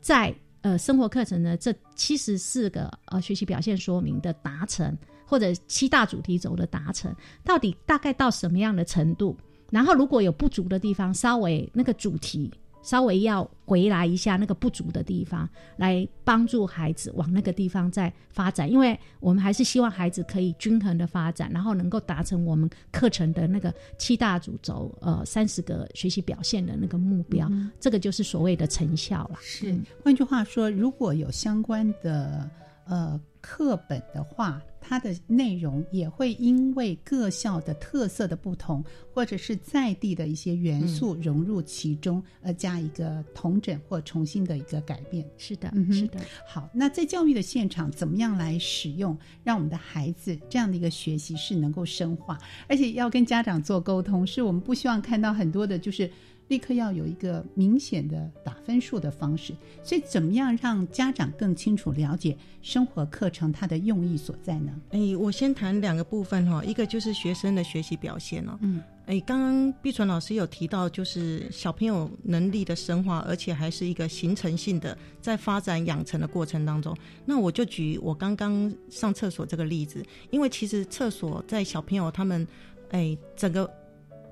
[0.01, 4.97] 在呃生活课程的这七十四个呃学习表现说明的达成。
[5.31, 7.15] 或者七大主题轴的达成，
[7.45, 9.37] 到底大概到什么样的程度？
[9.71, 12.51] 然后如果有不足的地方，稍微那个主题
[12.83, 18.69] 稍微要回来一下那个不足的地方，来帮助孩子往那个地方再发展。
[18.69, 27.49] 因为我们还是希望孩子可以均衡的发展，然后能够达成我们课程的那个七大主轴，呃，三十个学习表现的那个目标。
[27.79, 29.39] 这个就是所谓的成效了。
[29.41, 32.51] 是，换句话说，如果有相关的
[32.87, 34.61] 呃课本的话。
[34.81, 45.25] 它的内容也会因为各校的特色的不同，或者是在地的一些元素融入其中，而加一个同整或重新的一个改变。
[45.37, 46.19] 是的，是的。
[46.47, 56.11] 好，那在教育的现场，怎么样来使用，让我们的孩子这样的一个学习是能够深化，而且要跟家长做沟通，是我们不希望看到很多的，就是。
[56.51, 64.73] 立刻要有一个明显的打分数的方式，所以怎么样让家长更清楚了解生活课程它的用意所在呢？
[64.91, 68.59] 哎，我先谈两个部分哈，一个就是学生的学习表现哦。
[68.63, 76.93] 嗯，哎，刚刚碧纯老师有提到，就是小朋友能力的深化，而且还是一个形成性的在发展养成的过程当中。
[77.25, 82.45] 那我就举我刚刚上厕所这个例子，因为其实厕所在小朋友他们
[82.91, 83.73] 哎整个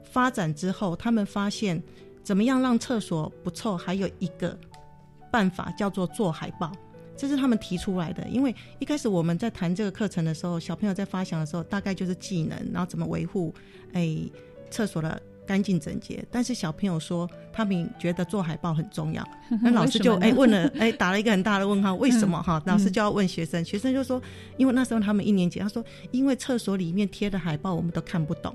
[0.03, 1.81] 发展之后，他们发现。
[2.29, 3.75] 怎么样让厕所不臭？
[3.75, 4.55] 还有一个
[5.31, 6.71] 办法叫做做海报，
[7.17, 8.29] 这是他们提出来的。
[8.29, 13.55] 因为一开始我们在谈这个课程的时候，小朋友在发想的时候，大概就是技能，然后怎么维护
[13.95, 14.19] 哎
[14.71, 16.23] 厕所的干净整洁。
[16.31, 19.27] 但是小朋友说，他们觉得做海报很重要。
[19.65, 22.63] 那老师就哎问了，哎打了一个很大的问号，为什么哈？
[22.67, 24.21] 老师就要问学生，学生就说，
[24.59, 28.55] 因为那时候他们一年级，他说，因为厕所里面贴的海报我们都看不懂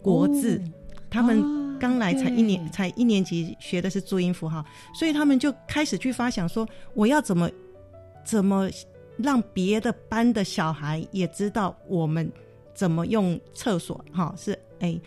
[0.00, 0.62] 国字，
[1.10, 1.58] 他们。
[1.80, 7.50] 刚来才一年，才一年级学的是注音符号，所以他们就开始去发想说，我要怎么
[8.22, 8.68] 怎么
[9.16, 12.30] 让别的班的小孩也知道我们
[12.74, 15.00] 怎么用厕所，哈，是哎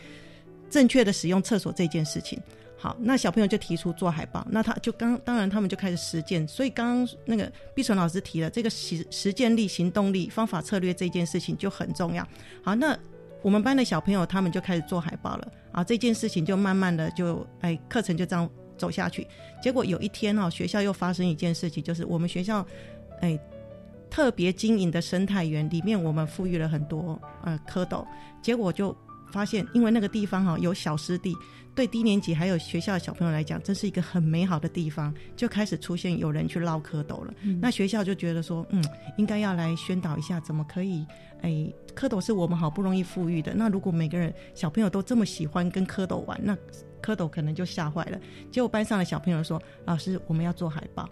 [0.67, 2.41] 正确的使用厕所这件事情。
[2.75, 6.47] 好，那小朋友就提出做海报，那他就刚当然他们就开始实践。
[6.47, 12.27] 所以刚刚那个碧纯老师提了这个实实践力、行动力、方法策略这件事情就很重要。
[12.63, 12.97] 好，那。
[13.43, 19.27] 我们班的小朋友他们就开始做海报了啊，这件事情就慢慢的就哎，课程就这样走下去。
[19.61, 22.65] 结果有一天哦，学校又发生一件事情，就是我们学校
[23.21, 23.37] 哎
[24.09, 28.05] 特别经营的生态园里面，我们富裕了很多呃蝌蚪，
[28.41, 28.95] 结果就
[29.33, 31.35] 发现，因为那个地方哈有小湿地，
[31.73, 37.33] 对低年级还有学校的小朋友来讲，这是一个很美好的地方，就开始出现有人去捞蝌蚪了。
[37.41, 38.83] 嗯那学校就觉得说，嗯，
[39.17, 41.03] 应该要来宣导一下，怎么可以，
[41.41, 41.49] 哎，
[41.95, 46.55] 蝌蚪是我们好不容易富裕的，那如果每个人小朋友都这么喜欢跟蝌蚪玩，那
[47.01, 48.19] 蝌蚪可能就吓坏了。
[48.51, 51.09] 结果班上的小朋友说，老师，我们要做海报。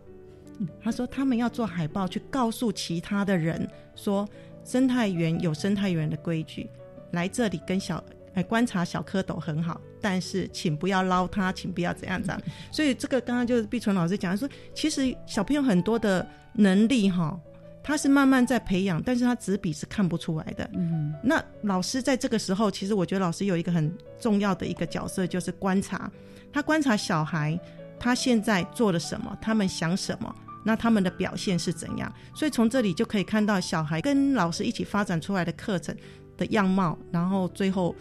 [0.79, 4.29] 他说他们要做海报去告诉其他的人说，
[4.63, 6.69] 生态园有生态园的规矩，
[7.11, 8.03] 来这里跟小
[8.33, 12.41] 哎观察小蝌蚪很好，但是请不要捞它，请不要怎样怎样。
[12.71, 17.39] 所以这个刚刚就是碧纯老师讲说，其实小朋友很多的能力哈。
[17.83, 20.69] 他是慢慢在培养，但是他纸笔是看不出来的。
[20.75, 26.07] 嗯，那老师在这个时候，其实我觉得老师有一个很重要的一个角色，就是观察。
[26.53, 27.59] 他观察小孩，
[27.99, 30.31] 他现在做了什么，他们想什么，
[30.63, 32.13] 那他们的表现是怎样。
[32.35, 35.95] 所以从这里就可以看到小孩跟老师一起发展出来的课程
[36.41, 37.95] 的样貌，然后最后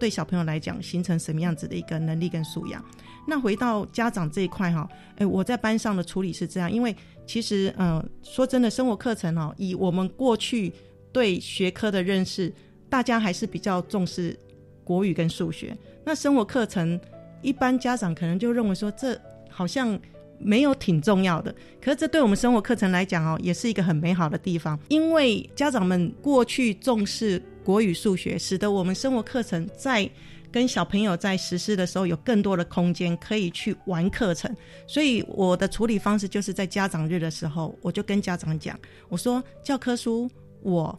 [0.00, 2.84] 对小朋友来讲形成什么样子的一个能力跟素养。
[3.28, 10.72] 那回到家长这一块哈，哎，我在班上的处理是这样，因为其实呃，说真的，生活课程哦，以我们过去
[11.12, 12.52] 对学科的认识，
[12.90, 14.36] 大家还是比较重视
[14.82, 15.74] 国语跟数学。
[16.04, 17.00] 那生活课程，
[17.40, 19.18] 一般家长可能就认为说，这
[19.48, 19.98] 好像
[20.38, 21.54] 没有挺重要的。
[21.80, 30.08] 可是这对我们生活课程来讲哦，也是一个很美好的地方，因为家长们过去重视国语、数学，使得我们生活课程在
[30.52, 34.54] 跟小朋友在实施的时候有更多的空间可以去玩课程，
[34.86, 40.30] 所以我的处理方式就是在家长日的时候，我就跟家长讲，我说教科书
[40.62, 40.96] 我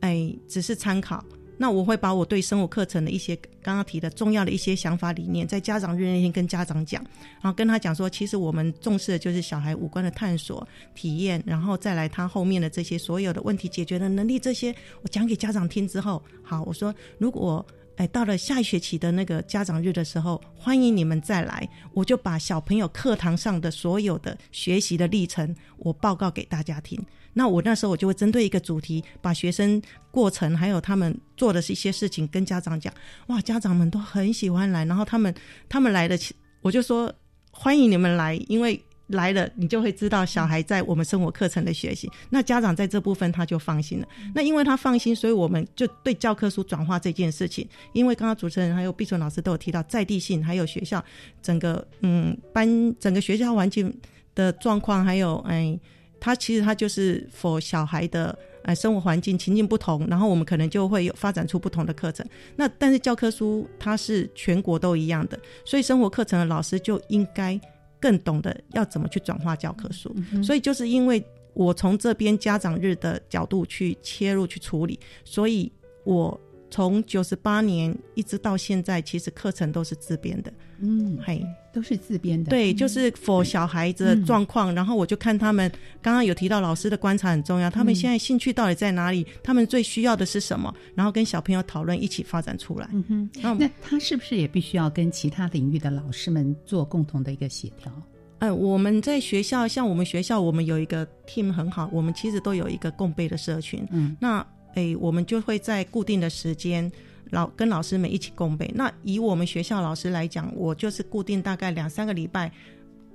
[0.00, 1.24] 哎只是参考，
[1.56, 7.02] 那我会把我对生物课程的一些刚刚提的重要的一些想法理念，在家长日那天跟家长讲，
[7.40, 17.64] 然后跟他讲说，其实我们重视的就是小孩五官的探索、体验，然后再来他后面的这些所有的问题解决的能力，这些我讲给家长听之后，好，我说如果。
[17.96, 27.02] 哎，到了下一学期的那个家长日的时候，欢迎你们再来，我就把小朋友课堂上的所有的学习的历程，我报告给大家听。
[27.36, 29.80] 那我那时候我就会针对一个主题，把学生
[30.10, 32.90] 过程还有他们做的是一些事情跟家长讲。
[33.26, 35.32] 哇，家长们都很喜欢来，然后他们
[35.68, 36.18] 他们来的，
[36.62, 37.12] 我就说
[37.50, 38.82] 欢迎你们来，因为。
[39.10, 42.10] 来了，你就会知道小孩在我们生活课程的学习。
[42.28, 44.08] 那家长在这部分他就放心了。
[44.34, 51.00] 那因为他放心，所以我们就对教科书转化这件事情，因为刚刚主持人还有毕纯老师都有提到在地性，还有学校
[51.40, 52.68] 整个嗯班
[52.98, 53.96] 整个学校环境
[54.34, 55.78] 的状况，还有哎，
[56.20, 62.26] 他其实它就是否小孩的呃生活环境情境不同，然后我们可能就会有发展出不同的课程。
[62.56, 67.60] 那但是教科书它是全国都一样的，所以生活课程的老师就应该。
[67.98, 75.72] 更懂得要怎么去转化教科书，嗯所以就是因为我从这边家长日的角度去切入去处理，所以
[76.04, 76.38] 我
[76.70, 80.52] 从九十八年一直到现在，其实课程都是自编的。
[80.80, 82.50] 嗯，嘿，都是自编的。
[82.50, 85.70] 对，就是否小孩子的状况，然后我就看他们
[86.02, 92.88] 刚刚有提到老师的观察很重要，他们现在兴趣到底在哪里，他们最需要的是什么，然后跟小朋友讨论，一起发展出来。
[92.92, 97.90] 嗯哼，那他是不是也必须要跟其他领域的老师们做共同的一个协调？
[98.38, 103.82] 呃，我们在学校，像我们学校，我们有一个 team 很好，我们其实都有一个共备的社群。
[103.90, 106.90] 嗯，那诶，我们就会在固定的时间。
[107.30, 108.70] 老跟老师们一起共备。
[108.74, 112.50] 那以我们学校老师来讲，我就是固定大概两三个礼拜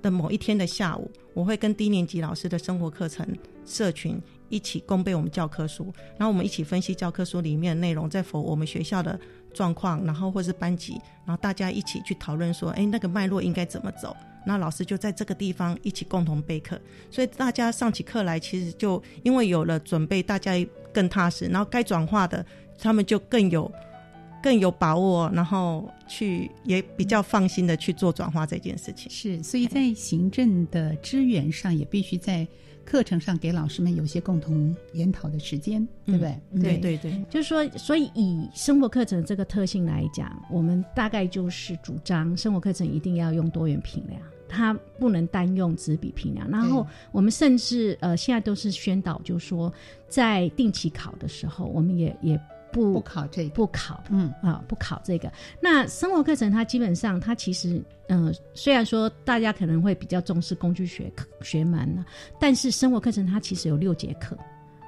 [0.01, 3.26] 的某一天的下午，我会跟低年级老师的生活课程
[3.66, 9.20] 社群一起共备我们教科书，然后我们一起分析教科书里面的内容，在否我们学校的
[9.53, 10.93] 状况，然后或是班级，
[11.26, 14.16] 然后大家一起去讨论说，哎，那个脉络应该怎么走。
[14.43, 16.80] 那老师就在这个地方一起共同备课，
[17.12, 20.53] 所以大家上起课来，其实就因为有了准备，大家
[20.91, 22.43] 更踏实，然后该转化的，
[22.80, 23.72] 他们就更有。
[24.41, 29.11] 更有把握，然后去也比较放心的去做转化这件事情。
[29.11, 32.47] 是，所以在行政的支援上，也必须在
[32.83, 36.39] 课程上给老师们有些共同研讨的时间，对不对？
[36.61, 44.19] 对对对，就是说，所以以生活课程这个特性来讲，我们大概就是主张生活课程一定要用多元评量，
[44.49, 46.49] 它不能单用纸笔评量。
[46.49, 49.71] 然后我们甚至呃，现在都是宣导，就是说
[50.09, 52.41] 在定期考的时候，我们也也。
[52.72, 55.32] 不不考这个，不考，嗯啊，不考这个。
[55.61, 61.11] 那生活课程它基本上，它其实，嗯、呃，虽然说大家可能会比较重视工具学
[61.41, 62.05] 学门呢，
[62.39, 64.38] 但是生活课程它其实有六节课，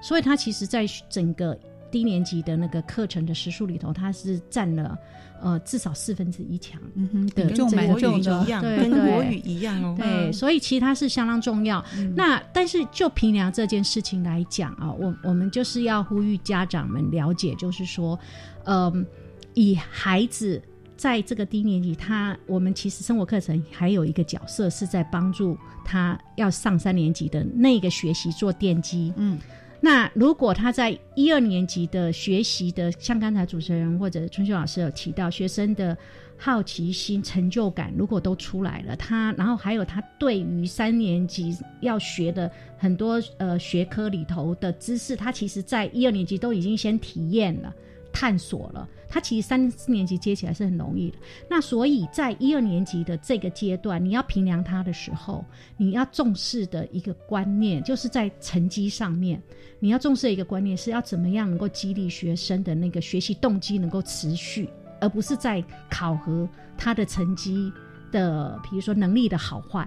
[0.01, 1.57] 所以它其实在整个
[1.93, 4.97] 低年级的那个课程的时数里头，它是占了
[5.39, 11.85] 呃至少四分之一强，嗯哼，的重蛮重的，对跟国语一样哦，对，所以其实它是相当重要。
[11.95, 18.19] 嗯那但是就评量这件事情来讲啊，我我们就是要呼吁家长们了解，就是说，
[18.65, 19.05] 嗯、
[19.53, 20.59] 以孩子
[20.97, 29.13] 在这个低年级，他我们其实生活课程还有一个角色是在帮助他要上三年级的那个学习做奠基。
[29.17, 29.37] 嗯，
[29.85, 35.97] 那如果他在一二年级的学习的，像刚才主持人或者春秀老师有提到，学生的
[36.37, 47.75] 好奇心、成就感如果都出来了，他然后还有他对于三年级要学的很多呃学科里头的知识，他其实在一二年级都已经先体验了。
[48.13, 51.17] 探索了，他其实三四年级接起来是很容易的。
[51.49, 55.43] 那所以在一二年级的这个阶段，你要评量他的时候，
[55.75, 59.41] 你要重视的一个观念，就是在成绩上面，
[59.79, 64.69] 你要重视的一个观念是要怎么样能够激励学生的那个学习动机能够持续，
[65.01, 66.47] 而不是在考核
[66.77, 67.73] 他的成绩
[68.11, 69.85] 的，比如说能力的好坏。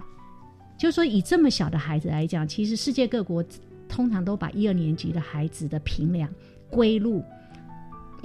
[0.77, 3.43] 就是说，以这么小的孩子来讲，其实世界各国
[3.87, 6.29] 通常都把一二年级的孩子的评量
[6.69, 7.23] 归入。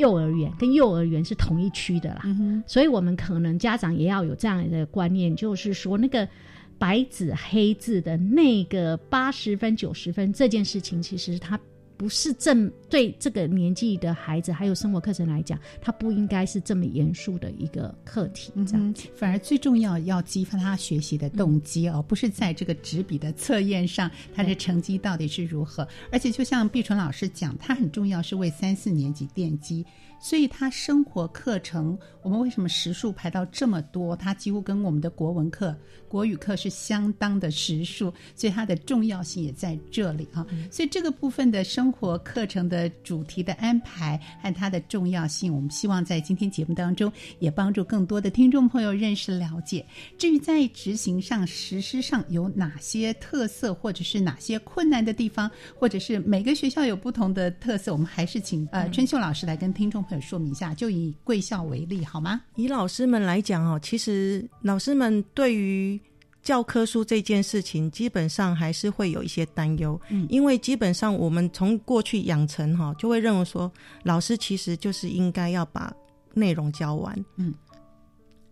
[0.03, 2.23] 幼儿园跟幼儿园是同一区的啦，
[2.67, 6.29] 所以我们可能家长也要有这样的观念，就是说那个
[6.77, 11.59] 白纸黑字的那个八十分、九十分这件事情，其实它。
[11.95, 18.53] 不是正对这个年纪的孩子，还有生活课程来讲，它不应该是这么严肃的一个课题。
[18.67, 25.89] 这样，反而最重要要激发他学习的动机哦，不是在这个纸笔的测验上，他的成绩到底是如何。
[26.11, 29.87] 而且，就像碧纯老师讲，他很重要是为三四年级奠基。
[30.21, 34.15] 所以，他生活课程，我们为什么时数排到这么多？
[34.15, 35.77] 它几乎跟我们的国文课、
[36.07, 40.47] 国语课是相当的时数，所以它的重要性也在这里啊。
[40.71, 49.85] 所以，这个部分的生活课程的主题的安排和它的重要性，我们希望在今天节目当中也帮助更多的听众朋友认识了解。
[50.17, 60.23] 至于在执行上、实施上有哪些特色，或者是哪些困难的地方，或者是每个学校有不同的特色，我们还是请呃春秀老师来跟听众朋友。
[60.23, 62.41] 说明一下，就以贵校为例好吗？
[62.55, 66.01] 以老师们来讲哦，其实老师们对于
[66.43, 70.01] 教科书这件事情，基本上还是会有一些担忧。
[70.11, 73.71] 嗯，因为基本上我们从过去养成哈，就会认为说，
[74.03, 75.93] 老师其实就是应该要把
[76.35, 77.25] 内容教完。
[77.37, 77.55] 嗯，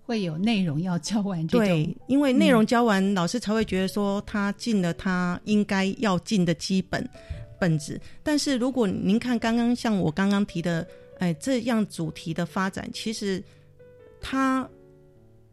[0.03, 1.47] 会有内容要教完。
[1.47, 7.09] 对，因为内容教完，老师才会觉得说他尽了他应该要尽的基本
[7.59, 8.01] 本质。
[8.23, 10.87] 但是如果您看刚刚像我刚刚提的。
[11.21, 13.45] 哎，这样主题的发展，其实
[14.23, 14.67] 它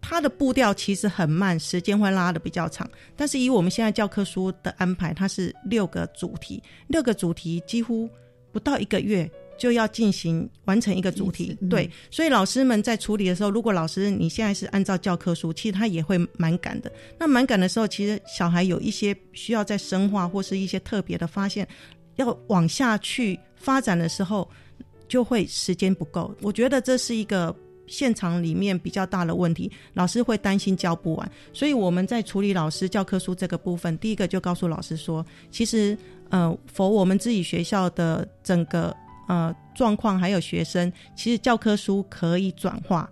[0.10, 2.90] 它的步调其实很慢，时间会拉的比较长。
[3.14, 8.10] 但是以我们现在教科书的安排，它是六个主题，六个主题几乎
[8.54, 11.54] 不到一个月就要进行完成一个主题。
[11.70, 16.90] 对，所以老师们在处理的时候，如果老师你现在是按照教科书，其实他也会蛮赶的。
[17.20, 21.68] 那蛮赶的时候，其实小孩有一些需要在深化或是一些特别的发现，
[22.16, 24.50] 要往下去发展的时候。
[25.10, 27.56] 就会时间不够，我觉得这是一个
[27.88, 35.98] 现场里面比较大的问题，老师会担心教不完，所以我们在处理老师教科书这个部分，第一个就告诉老师说，其实
[36.30, 38.96] 呃，否我们自己学校的整个
[39.28, 43.10] 呃状况还有学生，其实教科书可以转化，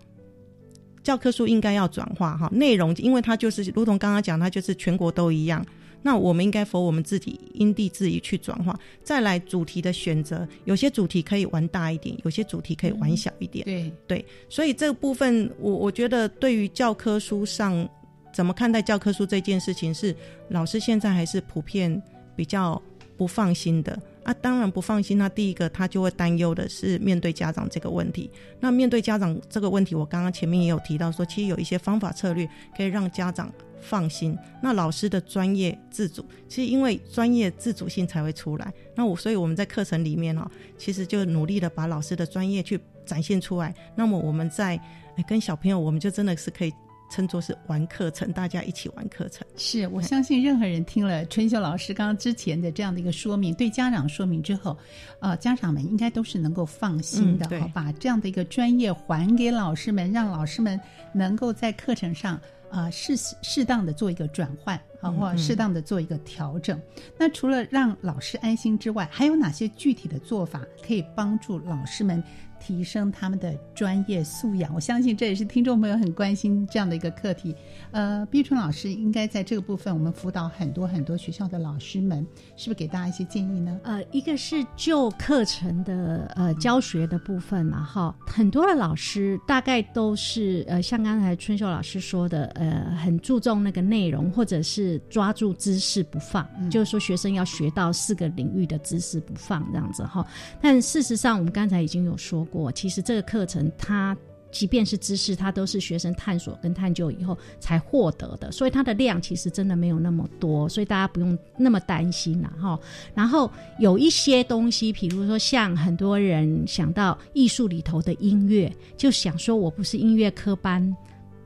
[1.01, 5.65] 教科书应该要转化哈，内容因为它就是如同刚刚讲，它就是全国都一样。
[6.06, 13.66] 那我们应该否我们自己因地制宜去转化，再来主题的选择，有些主题可以玩大一点，有些主题可以玩小一点。
[13.66, 13.91] 对。
[14.06, 17.89] 对，所以这个部分，我我觉得对于教科书上
[18.32, 20.16] 怎么看待教科书这件事情，是
[20.49, 21.99] 老师现在还是普遍
[22.36, 22.80] 比较
[23.18, 24.34] 不放心的啊。
[24.41, 28.30] 当然不放心，那第一个他就会担忧的是面对家长这个问题。
[28.59, 32.45] 那面对家长这个问题，我刚刚前面也有提到说，其实有一些方法策略
[32.76, 33.49] 可以让家长。
[33.82, 38.73] 放心，那老师的专业自主，其实因为专业自主性才会出来。
[38.95, 43.71] 那我所以我们在课程里面哦，其实就努力的把老师的专业去展现出来。
[43.95, 44.80] 那么我们在
[45.28, 46.73] 跟小朋友，我们就真的是可以
[47.10, 49.45] 称作是玩课程，大家一起玩课程。
[49.58, 54.78] 是我相信任何人听了春秀老师刚刚之前的这样的一个说明，对家长说明之后，
[55.20, 60.80] 呃，家长们应该都是能够放心的，好把这样的一个专业还给老师们，让老师们
[61.14, 62.39] 能够在课程上。
[62.72, 66.78] 啊，适适当的做一个转换，啊，或适当的做一个调整。
[67.18, 72.22] 那除了让老师安心之外，还有哪些具体的做法可以帮助老师们？
[72.60, 77.56] 提升他们的专业素养，我相信这也是听众朋友很关心这样的一个课题。
[77.91, 82.20] 呃，碧春老师应该在这个部分，我们辅导很多很多学校的老师们，
[82.56, 83.80] 是不是给大家一些建议呢？
[83.84, 100.28] 呃，一个是就课程的呃教学的部分嘛，哈，很多的老师大概都是呃像刚才春秀老师说的，呃，很注重那个内容，或者是是抓住知识不放，就是说学生要学到四个领域的知识不放这样子哈。
[100.62, 104.16] 但事实上，我们刚才已经有说过，其实这个课程它。
[104.52, 112.80] 即便是知识，它都是学生探索跟探究以后才获得的，所以它的量其实真的没有那么多，所以大家不用那么担心了哈。
[113.14, 120.96] 然后有一些东西，比如说像很多人想到艺术里头的音乐，就想说我不是音乐科班。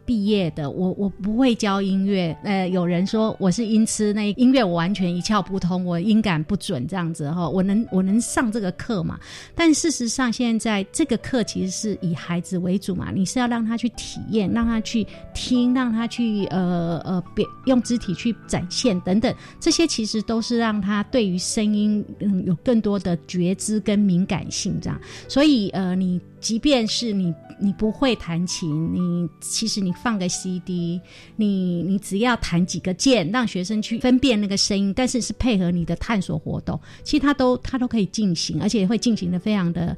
[0.10, 2.36] 毕业的我，我不会教音乐。
[2.44, 7.48] 呃，有人说我是音痴，那音乐我完全一窍不通，我音感不准这样子哈。
[7.48, 9.20] 我能我能上这个课嘛？
[9.54, 15.06] 但事实上，现在这个课其实是以孩子为主嘛，你是要让他去体验，让他去
[15.36, 25.00] 听，让他去呃呃，别用肢体去展现等等，这些其实都是让他对于声音嗯有更多的觉知跟敏感性这样。
[25.28, 26.20] 所以呃，你。
[26.40, 31.00] 即便是你你不会弹琴，你其实你放个 CD，
[31.36, 39.96] 你你只要弹几个键，让学生去分辨那个声音，但是是配合你的探索活动，其实他都他都可以进行，而且会进行的非常的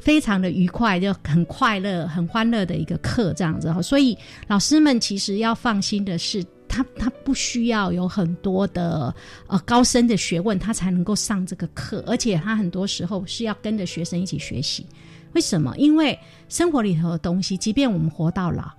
[0.00, 3.70] 非常的愉快，就很快乐、很欢乐的一个课这样子。
[3.82, 4.16] 所以
[4.46, 9.14] 老师们其实要放心的是，他他不需要有很多的
[9.46, 14.86] 呃高深的学问，他才能够上这个课，而且他很多时候是要跟着学生一起学习。
[15.32, 15.74] 为什么？
[15.76, 16.18] 因为
[16.48, 18.70] 生活里头的东西，即便我们活到老，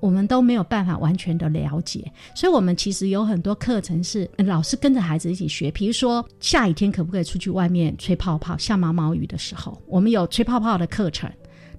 [0.00, 2.10] 我们都没有办法完全的了解。
[2.34, 5.70] 所以，我们其实有很多课程是老师跟着孩子一起学。
[5.70, 8.56] 比如说，下雨天可不可以出去外面吹泡泡？
[8.56, 11.30] 下毛毛雨的时候，我们有吹泡泡的课程。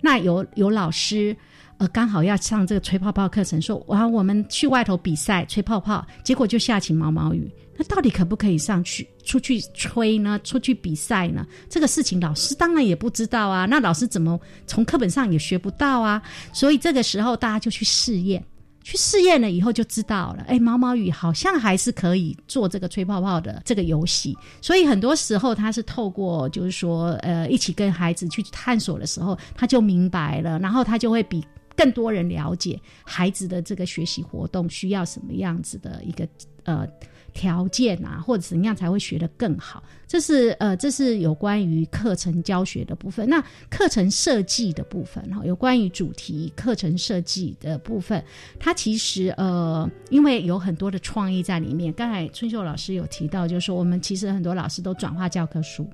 [0.01, 1.35] 那有有老师。
[1.79, 7.49] 呃，刚好要上这个吹泡泡课程，说哇，我们去外头比赛吹泡泡，结果就下起毛毛雨。
[7.77, 10.37] 那到底可不可以上去出去吹呢？
[10.43, 11.47] 出去比赛呢？
[11.69, 13.65] 这个事情老师当然也不知道啊。
[13.65, 16.21] 那老师怎么从课本上也学不到啊？
[16.51, 18.43] 所以这个时候大家就去试验，
[18.83, 20.43] 去试验了以后就知道了。
[20.49, 24.37] 哎，毛毛雨好像还是可以做这个吹泡泡的这个游戏。
[24.61, 31.41] 所以很多时候他是透过就是说呃一起跟孩子去探索的时候，他就明白了，然后他就会比。
[31.79, 36.27] 更多人了解孩子的这个学习活动需要什么样子的一个
[36.63, 36.85] 呃
[37.31, 39.81] 条件啊，或者怎样才会学得更好？
[40.07, 43.29] 这是呃，这是有关于课程教学的部分。
[43.29, 48.21] 那课程设计的部分哈，有关于主题课程设计的部分，
[48.59, 51.93] 它其实呃，因为有很多的创意在里面。
[51.93, 55.87] 刚才春秀老师有提到，就是说我们其实很多老师都转化教科书。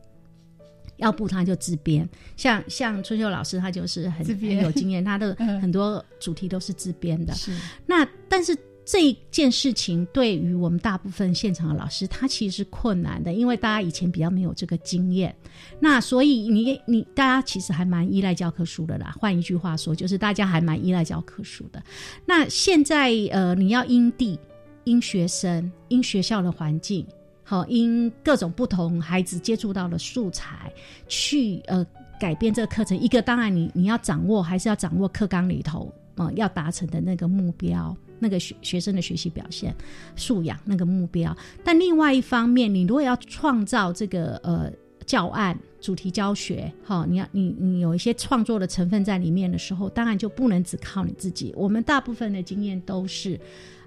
[0.97, 7.33] 要不他就自编，像像春秀老师，他就是很很有经验，他的 很多主题都是自编的。
[7.33, 7.51] 是
[7.85, 15.35] 那，但是这件事情对于我们大部分现场的老师，他其实是困难的，因为大家以前比较没有这个经验。
[15.79, 19.13] 那所以你你大家其实还蛮依赖教科书的啦。
[19.19, 21.83] 换一句话说，就是大家还蛮依赖教科书的。
[22.25, 24.39] 那现在呃，你要因地、
[24.83, 27.05] 因学生、因学校的环境。
[27.47, 30.73] 好，因各种不同孩子接触到的素材，
[31.07, 31.85] 去呃
[32.19, 32.99] 改变这个课程。
[32.99, 39.75] 一个当然，你你要掌握，还是要掌握课纲里头啊要达成的那个目标，那个学学生的学习表现
[40.15, 41.37] 素养那个目标。
[41.63, 44.71] 但另外一方面，你如果要创造这个呃
[45.05, 51.53] 教案主题教学，哈，你要你你有一些创作的成分在里面的时候，当然就不能只靠你自己。
[51.55, 53.39] 我们大部分的经验都是，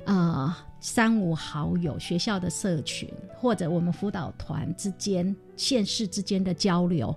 [0.04, 0.54] 呃。
[0.80, 7.14] 三五好友、学校的社群，或者我们辅导团之间、县市之间的交流。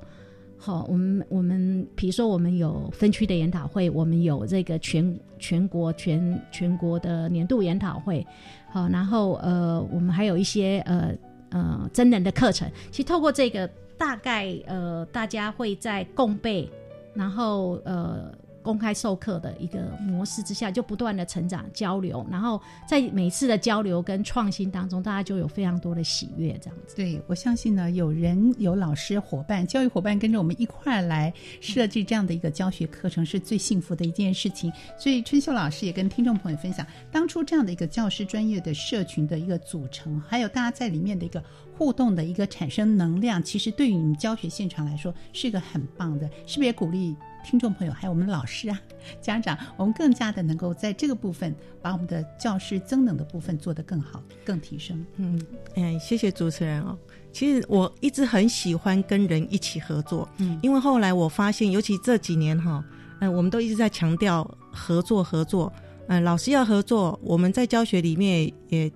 [0.58, 8.26] 好，我们我们比如说，我们有分区的研讨会，我们有这个全全国全全国的年度研讨会。
[8.70, 11.14] 好，然后呃，我们还有一些呃
[11.50, 12.70] 呃真人的课程。
[12.92, 16.70] 其实透过这个，大概呃大家会在共备，
[17.14, 18.34] 然后呃。
[18.62, 26.96] 公开授课的一个模式之下，就不断的成长交流，然后在每次的交流跟创新当中，大家就有非常多的喜悦，这样子。
[26.96, 34.72] 对我相信呢，有人有老师伙伴、教育伙伴跟着我们一块儿来设计这样的一个教学课程，是最幸福的一件事情。
[34.98, 41.44] 所以春秀老师也跟听众朋友分享，当初这样的一个教师专业的社群的一个组成，还有大家在里面的一个
[41.78, 47.16] 互动的一个产生能量，其实对于你们教学现场来说是一个很棒的，是不是也鼓励？
[47.44, 48.80] 听众朋友，还有我们的老师啊，
[49.22, 55.06] 家长，我们更加的能够在这个部分，把我们的教师增能的部分做得更好、更提升。
[55.18, 55.42] 嗯，
[55.76, 56.98] 哎，谢谢主持人哦。
[57.34, 62.84] 其实我一直很喜欢跟人一起合作，嗯，因为后来我发现，尤其这几年哈，
[63.20, 65.72] 嗯，我们都一直在强调合作，合作，
[66.08, 68.92] 嗯，老师要合作，我们在教学里面也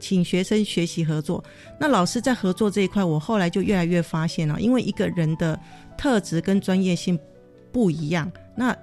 [0.00, 1.42] 请学生学习合作。
[1.78, 5.58] 那老师在合作这一块，我后来就越来越发现了，因为一个人的
[5.96, 7.18] 特质跟专业性。
[7.72, 8.76] 不一样，那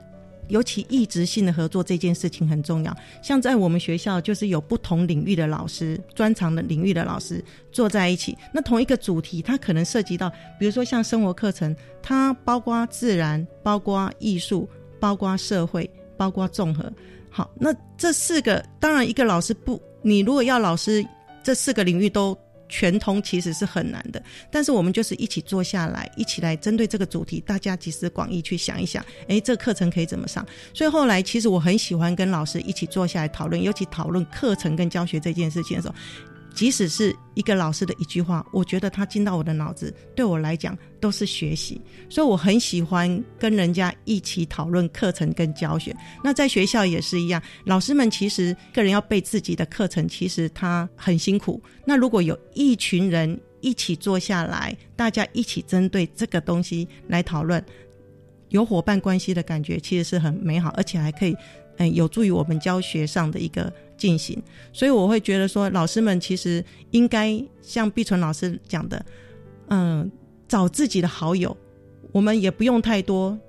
[0.47, 2.95] 尤其一直性的合作这件事情很重要。
[3.23, 8.37] 像在我们学校，就是有不同领域的老师、专长的领域的老师坐在一起。
[8.53, 14.69] 那同一个主题，它可能涉及到，比如说像生活课程，它包括自然、包括艺术、
[14.99, 16.91] 包括社会、包括综合。
[17.31, 21.03] 好，那这四个，当然一个老师不，你如果要老师
[21.43, 22.37] 这四个领域都。
[22.67, 30.45] 全通其实是很难的，但是我们就是一起坐下来，一起来针对这个主题，大家集思广益去想一想，哎，这课程可以怎么上？
[30.73, 35.95] 所以后来其实我很喜欢跟老师一起坐下来讨论，尤其讨论课程跟教学这件事情的时候。
[36.55, 41.79] 即使是一个老师的一句话，我觉得他进到我的脑子，对我来讲都是学习。
[42.09, 45.95] 所以我很喜欢跟人家一起讨论课程跟教学。
[46.23, 51.61] 那在学校也是一样，老师们其实个人要背自己的课程，其实他很辛苦。
[51.85, 57.63] 那如果有一群人一起坐下来，大家一起针对这个东西来讨论，
[58.49, 61.35] 有伙伴关系的感觉，其实是很美好，而且还可以
[61.77, 63.71] 嗯有助于我们教学上的一个。
[63.97, 64.37] 进行，
[64.73, 66.61] 所以我会觉得说，老师们其实
[66.91, 69.03] 应该像碧纯老师讲的，
[69.69, 70.11] 嗯，
[70.49, 71.55] 找自己的好友，
[72.11, 73.39] 我们也不用太多，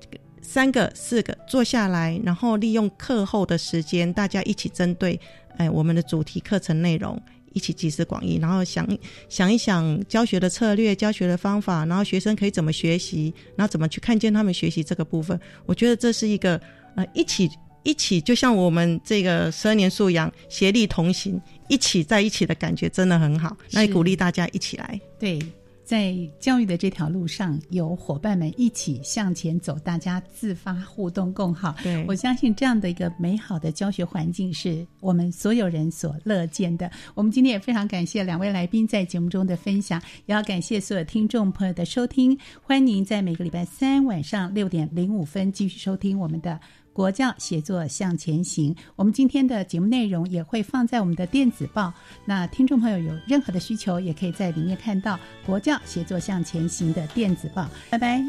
[0.40, 5.18] 三个、四个坐下来，然后利用课后的时间，大家一起针对，
[5.56, 7.20] 哎，我们的主题课程内容，
[7.52, 8.86] 一起集思广益，然后想
[9.28, 16.60] 想一想教学的策略、教学的方法，然后学生可以怎么学习，然后怎么去看见他们学习这个部分，我觉得这是一个
[16.94, 17.50] 呃一起。
[17.86, 23.56] 一起就像我们这个十二年素养协力同行，一起在一起的感觉真的很好。
[23.70, 25.00] 那也鼓励大家一起来。
[25.20, 25.38] 对，
[25.84, 31.76] 在教育的这条路上，有伙伴们一起向前走，大家自发互动共好。
[31.80, 36.90] 对我相信这样的一个美好的教学环境是我们所有人所乐见的。
[37.14, 42.36] 我们今天也非常感谢两位来宾在节目中的分享，也要感谢所有听众朋友的收听。
[42.62, 46.58] 欢迎您在每个礼拜三晚上六点零五分继续收听我们的。
[46.96, 51.92] 国教协作向前行，我们今天的节目内容也会放在我们的电子报。
[52.24, 57.68] 那听众朋友有任何的需求，也可以在里面看到国教协作向前行的电子报。
[57.90, 58.24] 拜拜。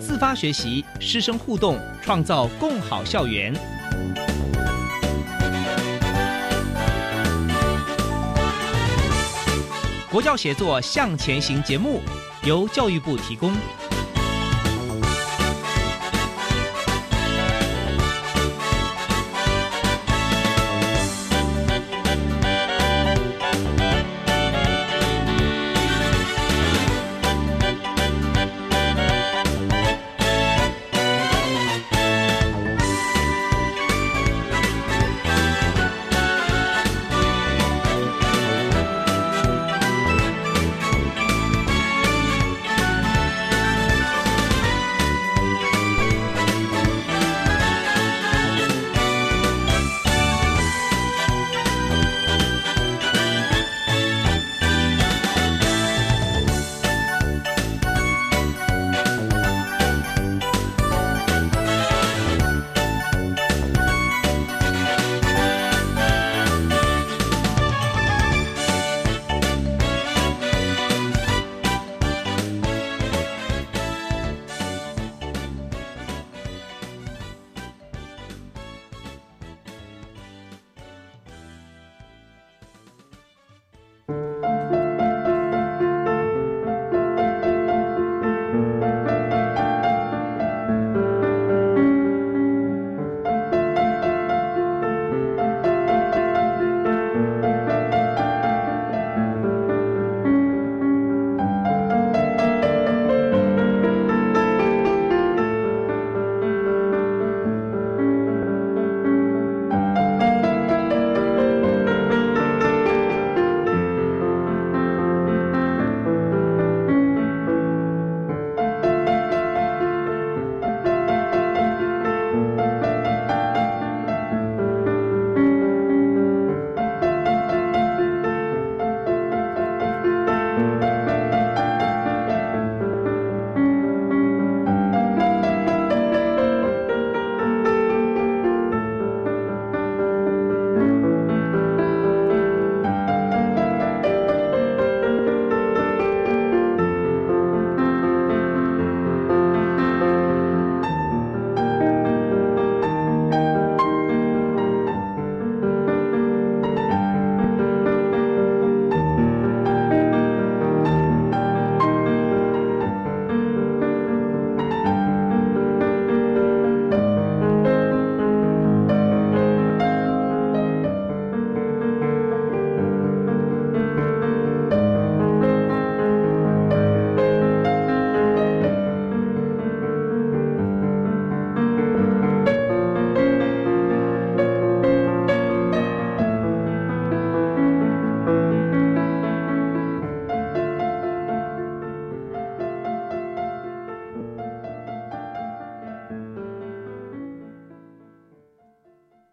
[0.00, 3.52] 自发学习，师生互动，创造共好校园。
[10.10, 12.00] 国教协作向前行节目
[12.46, 13.52] 由教育部提供。